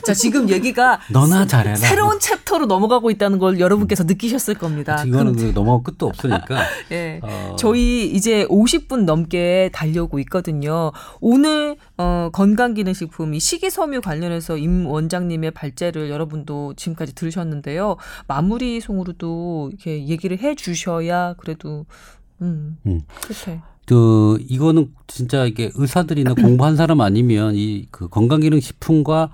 [0.06, 1.76] 자 지금 얘기가 너나 잘해라.
[1.76, 5.04] 새로운 챕터로 넘어가고 있다는 걸 여러분께서 느끼셨을 겁니다.
[5.04, 6.64] 이거는 그- 넘어갈 끝도 없으니까.
[6.92, 7.20] 예.
[7.24, 10.92] 어, 저희 이제 50분 넘게 달려오고 있거든요.
[11.22, 17.98] 오늘 어, 건강기능식품 이 식이섬유 관련해서 임 원장님의 발제를 여러분도 지금까지 들으셨는데요.
[18.28, 21.86] 마무리 송으로도 이렇게 얘기를 해 주셔야 그래도
[22.42, 23.02] 음, 음.
[23.22, 23.60] 그렇게.
[23.86, 29.30] 그 이거는 진짜 이게 의사들이나 공부한 사람 아니면 이 그 건강기능식품과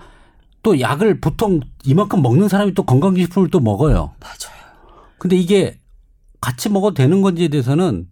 [0.62, 4.12] 또 약을 보통 이만큼 먹는 사람이 또 건강기능식품을 또 먹어요.
[4.20, 4.60] 맞아요.
[5.18, 5.78] 근데 이게
[6.40, 8.08] 같이 먹어도 되는 건지에 대해서는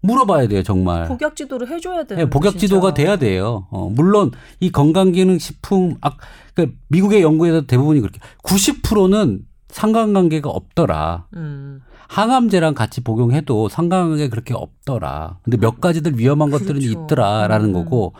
[0.00, 1.06] 물어봐야 돼요, 정말.
[1.08, 2.24] 복약 지도를 해줘야 되는.
[2.24, 3.66] 네, 복약 지도가 돼야 돼요.
[3.70, 6.12] 어, 물론 이 건강기능식품, 아,
[6.54, 11.26] 그 미국의 연구에서 대부분이 그렇게 90%는 상관관계가 없더라.
[11.34, 11.80] 음.
[12.08, 15.38] 항암제랑 같이 복용해도 상관관계 그렇게 없더라.
[15.42, 17.04] 근데 몇 가지들 위험한 것들은 그렇죠.
[17.04, 17.72] 있더라라는 음.
[17.72, 18.12] 거고.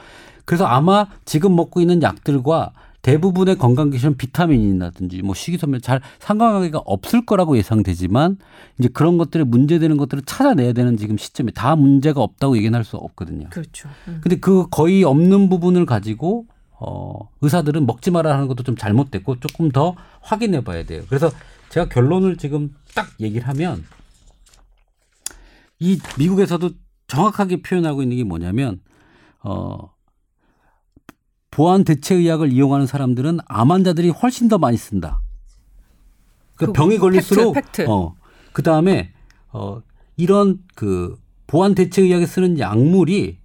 [0.47, 2.73] 그래서 아마 지금 먹고 있는 약들과
[3.05, 8.39] 대부분의 건강기능 비타민이라든지 뭐 식이섬유 잘 상관관계가 없을 거라고 예상되지만
[8.79, 12.97] 이제 그런 것들이 문제되는 것들을 찾아내야 되는 지금 시점에 다 문제가 없다고 얘기는 할 수
[12.97, 13.49] 없거든요.
[13.51, 13.89] 그렇죠.
[14.09, 14.21] 음.
[14.23, 16.47] 근데 그 거의 없는 부분을 가지고
[16.79, 21.03] 어 의사들은 먹지 마라 하는 것도 좀 잘못됐고 조금 더 확인해 봐야 돼요.
[21.09, 21.31] 그래서
[21.71, 23.85] 제가 결론을 지금 딱 얘기를 하면
[25.79, 26.71] 이 미국에서도
[27.09, 28.81] 정확하게 표현하고 있는 게 뭐냐면
[29.43, 29.94] 어
[31.55, 35.21] 보안 대체 의학을 이용하는 사람들은 암 환자들이 훨씬 더 많이 쓴다.
[36.57, 37.91] 그 그거 병이 걸릴수록 팩트, 팩트.
[37.91, 38.15] 어
[38.53, 39.13] 그다음에
[39.53, 39.81] 어
[40.17, 43.39] 이런 그 보안 대체 의학에 쓰는 약물이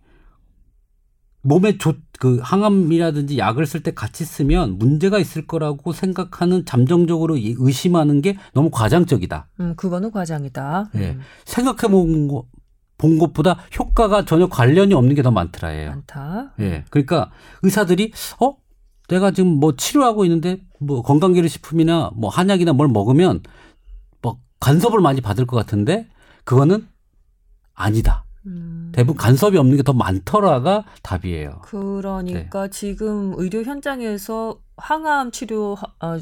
[1.42, 7.56] 몸에 좋, 그 항암이라든지 약을 쓸 때 같이 쓰면 문제가 있을 거라고 생각하는 잠정적으로 이-
[7.58, 9.48] 의심하는 게 너무 과장적이다.
[9.60, 10.90] 음, 그거는 과장이다.
[10.96, 11.12] 예.
[11.12, 12.46] 음, 생각해 본, 거,
[13.00, 15.90] 본 것보다 효과가 전혀 관련이 없는 게 더 많더라예요.
[15.92, 16.54] 많다.
[16.60, 16.84] 예.
[16.92, 17.32] 그러니까
[17.64, 18.56] 의사들이 어
[19.08, 23.42] 내가 지금 뭐 치료하고 있는데 뭐 건강기능식품이나 뭐 한약이나 뭘 먹으면
[24.22, 26.08] 뭐 간섭을 많이 받을 것 같은데
[26.44, 26.88] 그거는
[27.74, 28.26] 아니다.
[28.46, 28.92] 음.
[28.94, 31.62] 대부분 간섭이 없는 게 더 많더라가 답이에요.
[31.64, 32.70] 그러니까 네.
[32.70, 36.20] 지금 의료 현장에서 항암 치료 하- 아,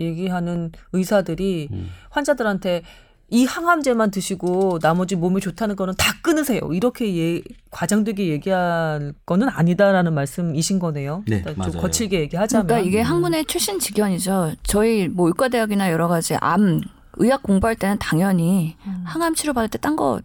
[0.00, 1.88] 얘기하는 의사들이 음.
[2.10, 2.82] 환자들한테
[3.30, 6.60] 이 항암제만 드시고 나머지 몸에 좋다는 거는 다 끊으세요.
[6.72, 11.22] 이렇게 예, 과장되게 얘기할 거는 아니다라는 말씀이신 거네요.
[11.28, 11.72] 네, 좀 맞아요.
[11.80, 12.66] 거칠게 얘기하자면.
[12.66, 13.06] 그러니까 이게 음.
[13.06, 14.52] 학문의 출신 직연이죠.
[14.64, 16.80] 저희 뭐 의과대학이나 여러 가지 암
[17.14, 19.02] 의학 공부할 때는 당연히 음.
[19.06, 20.20] 항암 치료 받을 때 딴 거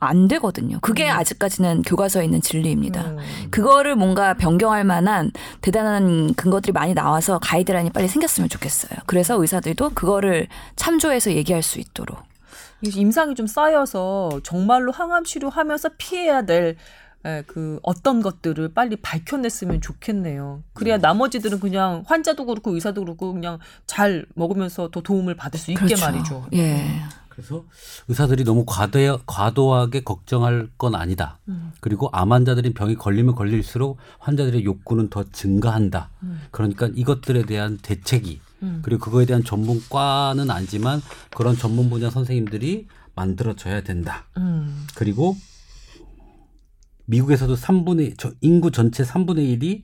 [0.00, 0.78] 안 되거든요.
[0.80, 3.02] 그게 아직까지는 교과서에 있는 진리입니다.
[3.02, 3.18] 음.
[3.50, 9.00] 그거를 뭔가 변경할 만한 대단한 근거들이 많이 나와서 가이드라인이 빨리 생겼으면 좋겠어요.
[9.06, 12.27] 그래서 의사들도 그거를 참조해서 얘기할 수 있도록.
[12.82, 16.76] 이 임상이 좀 쌓여서 정말로 항암 치료하면서 피해야 될
[17.24, 20.62] 에, 그 어떤 것들을 빨리 밝혀냈으면 좋겠네요.
[20.72, 25.84] 그래야 나머지들은 그냥 환자도 그렇고 의사도 그렇고 그냥 잘 먹으면서 더 도움을 받을 수 있게
[25.84, 26.04] 그렇죠.
[26.04, 26.46] 말이죠.
[26.54, 26.84] 예.
[27.28, 27.64] 그래서
[28.08, 31.38] 의사들이 너무 과도, 과도하게 걱정할 건 아니다.
[31.48, 31.72] 음.
[31.80, 36.10] 그리고 암 환자들이 병이 걸리면 걸릴수록 환자들의 욕구는 더 증가한다.
[36.24, 36.40] 음.
[36.50, 38.80] 그러니까 이것들에 대한 대책이 음.
[38.82, 41.00] 그리고 그거에 대한 전문과는 아니지만
[41.36, 44.26] 그런 전문 분야 선생님들이 만들어져야 된다.
[44.36, 44.86] 음.
[44.94, 45.36] 그리고
[47.06, 49.82] 미국에서도 3분의 저 인구 전체 3분의 1이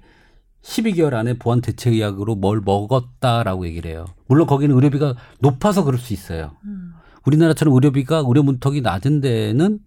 [0.62, 4.06] 12개월 안에 보안 대체 의학으로 뭘 먹었다라고 얘기를 해요.
[4.26, 6.52] 물론 거기는 의료비가 높아서 그럴 수 있어요.
[6.64, 6.92] 음.
[7.26, 9.78] 우리나라처럼 의료비가 의료 문턱이 낮은 데는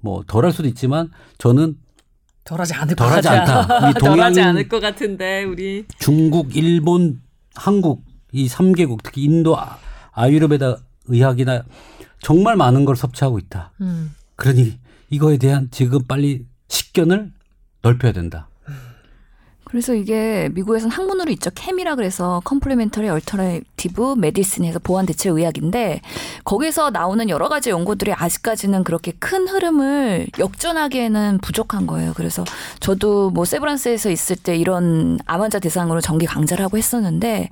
[0.00, 1.76] 뭐 덜할 수도 있지만 저는
[2.44, 3.60] 덜하지 않을 것 덜하지 같아.
[3.60, 3.90] 않다.
[3.90, 7.20] 이 덜하지 않을 것 같은데 우리 중국, 일본,
[7.54, 9.78] 한국 이 3개국 특히 인도 아-
[10.12, 10.76] 아유르베다
[11.06, 11.62] 의학이나
[12.20, 13.72] 정말 많은 걸 섭취하고 있다.
[13.80, 14.14] 음.
[14.36, 14.78] 그러니
[15.10, 17.32] 이거에 대한 지금 빨리 식견을
[17.82, 18.48] 넓혀야 된다.
[19.64, 21.50] 그래서 이게 미국에서는 학문으로 있죠.
[21.54, 26.00] CAM이라 그래서 complementary alternative medicine에서 보완 대체 의학인데
[26.44, 32.12] 거기서 나오는 여러 가지 연구들이 아직까지는 그렇게 큰 흐름을 역전하기에는 부족한 거예요.
[32.16, 32.44] 그래서
[32.80, 37.48] 저도 뭐 세브란스에서 있을 때 이런 암 환자 대상으로 정기 강좌를 하고 했었는데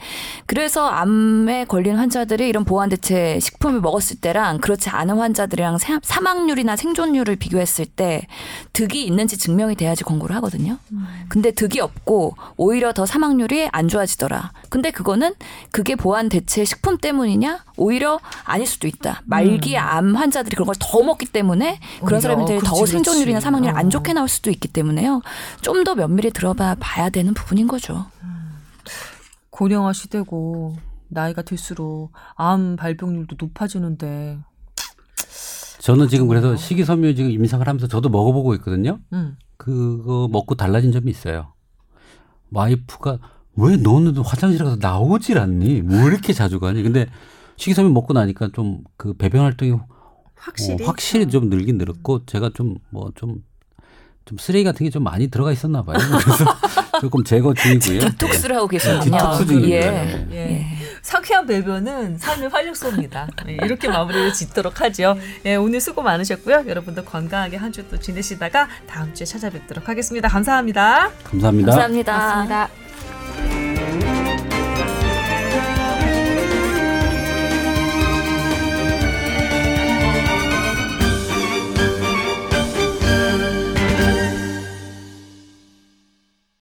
[0.46, 6.74] 그래서 암에 걸린 환자들이 이런 보완 대체 식품을 먹었을 때랑 그렇지 않은 환자들이랑 사- 사망률이나
[6.76, 8.26] 생존율을 비교했을 때
[8.72, 10.78] 득이 있는지 증명이 돼야지 권고를 하거든요.
[11.28, 14.52] 근데 득이 없고 오히려 더 사망률이 안 좋아지더라.
[14.68, 15.34] 근데 그거는
[15.70, 17.64] 그게 보완 대체 식품 때문이냐?
[17.76, 19.22] 오히려 아닐 수도 있다.
[19.26, 23.40] 말기 암 환자들이 그런 걸 더 먹기 때문에 그런 사람들이 더 생존율이나.
[23.40, 23.88] 사망률이 안 어.
[23.88, 25.20] 좋게 나올 수도 있기 때문에요.
[25.62, 28.06] 좀 더 면밀히 들어봐 봐야 되는 부분인 거죠.
[29.50, 30.76] 고령화 시대고
[31.08, 34.38] 나이가 들수록 암 발병률도 높아지는데.
[35.78, 38.98] 저는 지금 그래서 식이섬유 지금 임상을 하면서 저도 먹어보고 있거든요.
[39.12, 39.36] 음.
[39.56, 41.52] 그거 먹고 달라진 점이 있어요.
[42.50, 43.18] 와이프가
[43.56, 45.82] 왜 너는 화장실 가서 나오질 않니?
[45.82, 46.82] 뭐 이렇게 자주 가니?
[46.82, 47.06] 근데
[47.56, 49.78] 식이섬유 먹고 나니까 좀 그 배변 활동이
[50.36, 55.28] 확실히 어, 확실히 좀 늘긴 늘었고 제가 좀 뭐 좀좀 쓰레기 같은 게 좀 많이
[55.28, 55.96] 들어가 있었나 봐요.
[56.22, 56.44] 그래서
[57.00, 58.00] 조금 제거 중이고요.
[58.10, 59.00] 디톡스를 하고 계시군요.
[59.02, 59.70] 디톡스 중이고요.
[59.74, 59.80] 예.
[59.80, 60.28] 네.
[60.32, 60.36] 예.
[60.36, 60.66] 예.
[61.02, 63.28] 상쾌한 배변은 삶의 활력소입니다.
[63.46, 65.16] 네, 이렇게 마무리를 짓도록 하죠.
[65.44, 66.64] 예, 오늘 수고 많으셨고요.
[66.66, 70.28] 여러분도 건강하게 한 주 또 지내시다가 다음 주에 찾아뵙도록 하겠습니다.
[70.28, 71.10] 감사합니다.
[71.24, 71.70] 감사합니다.
[71.70, 72.16] 감사합니다.
[72.18, 72.85] 맞습니다.
[74.00, 74.25] Bye.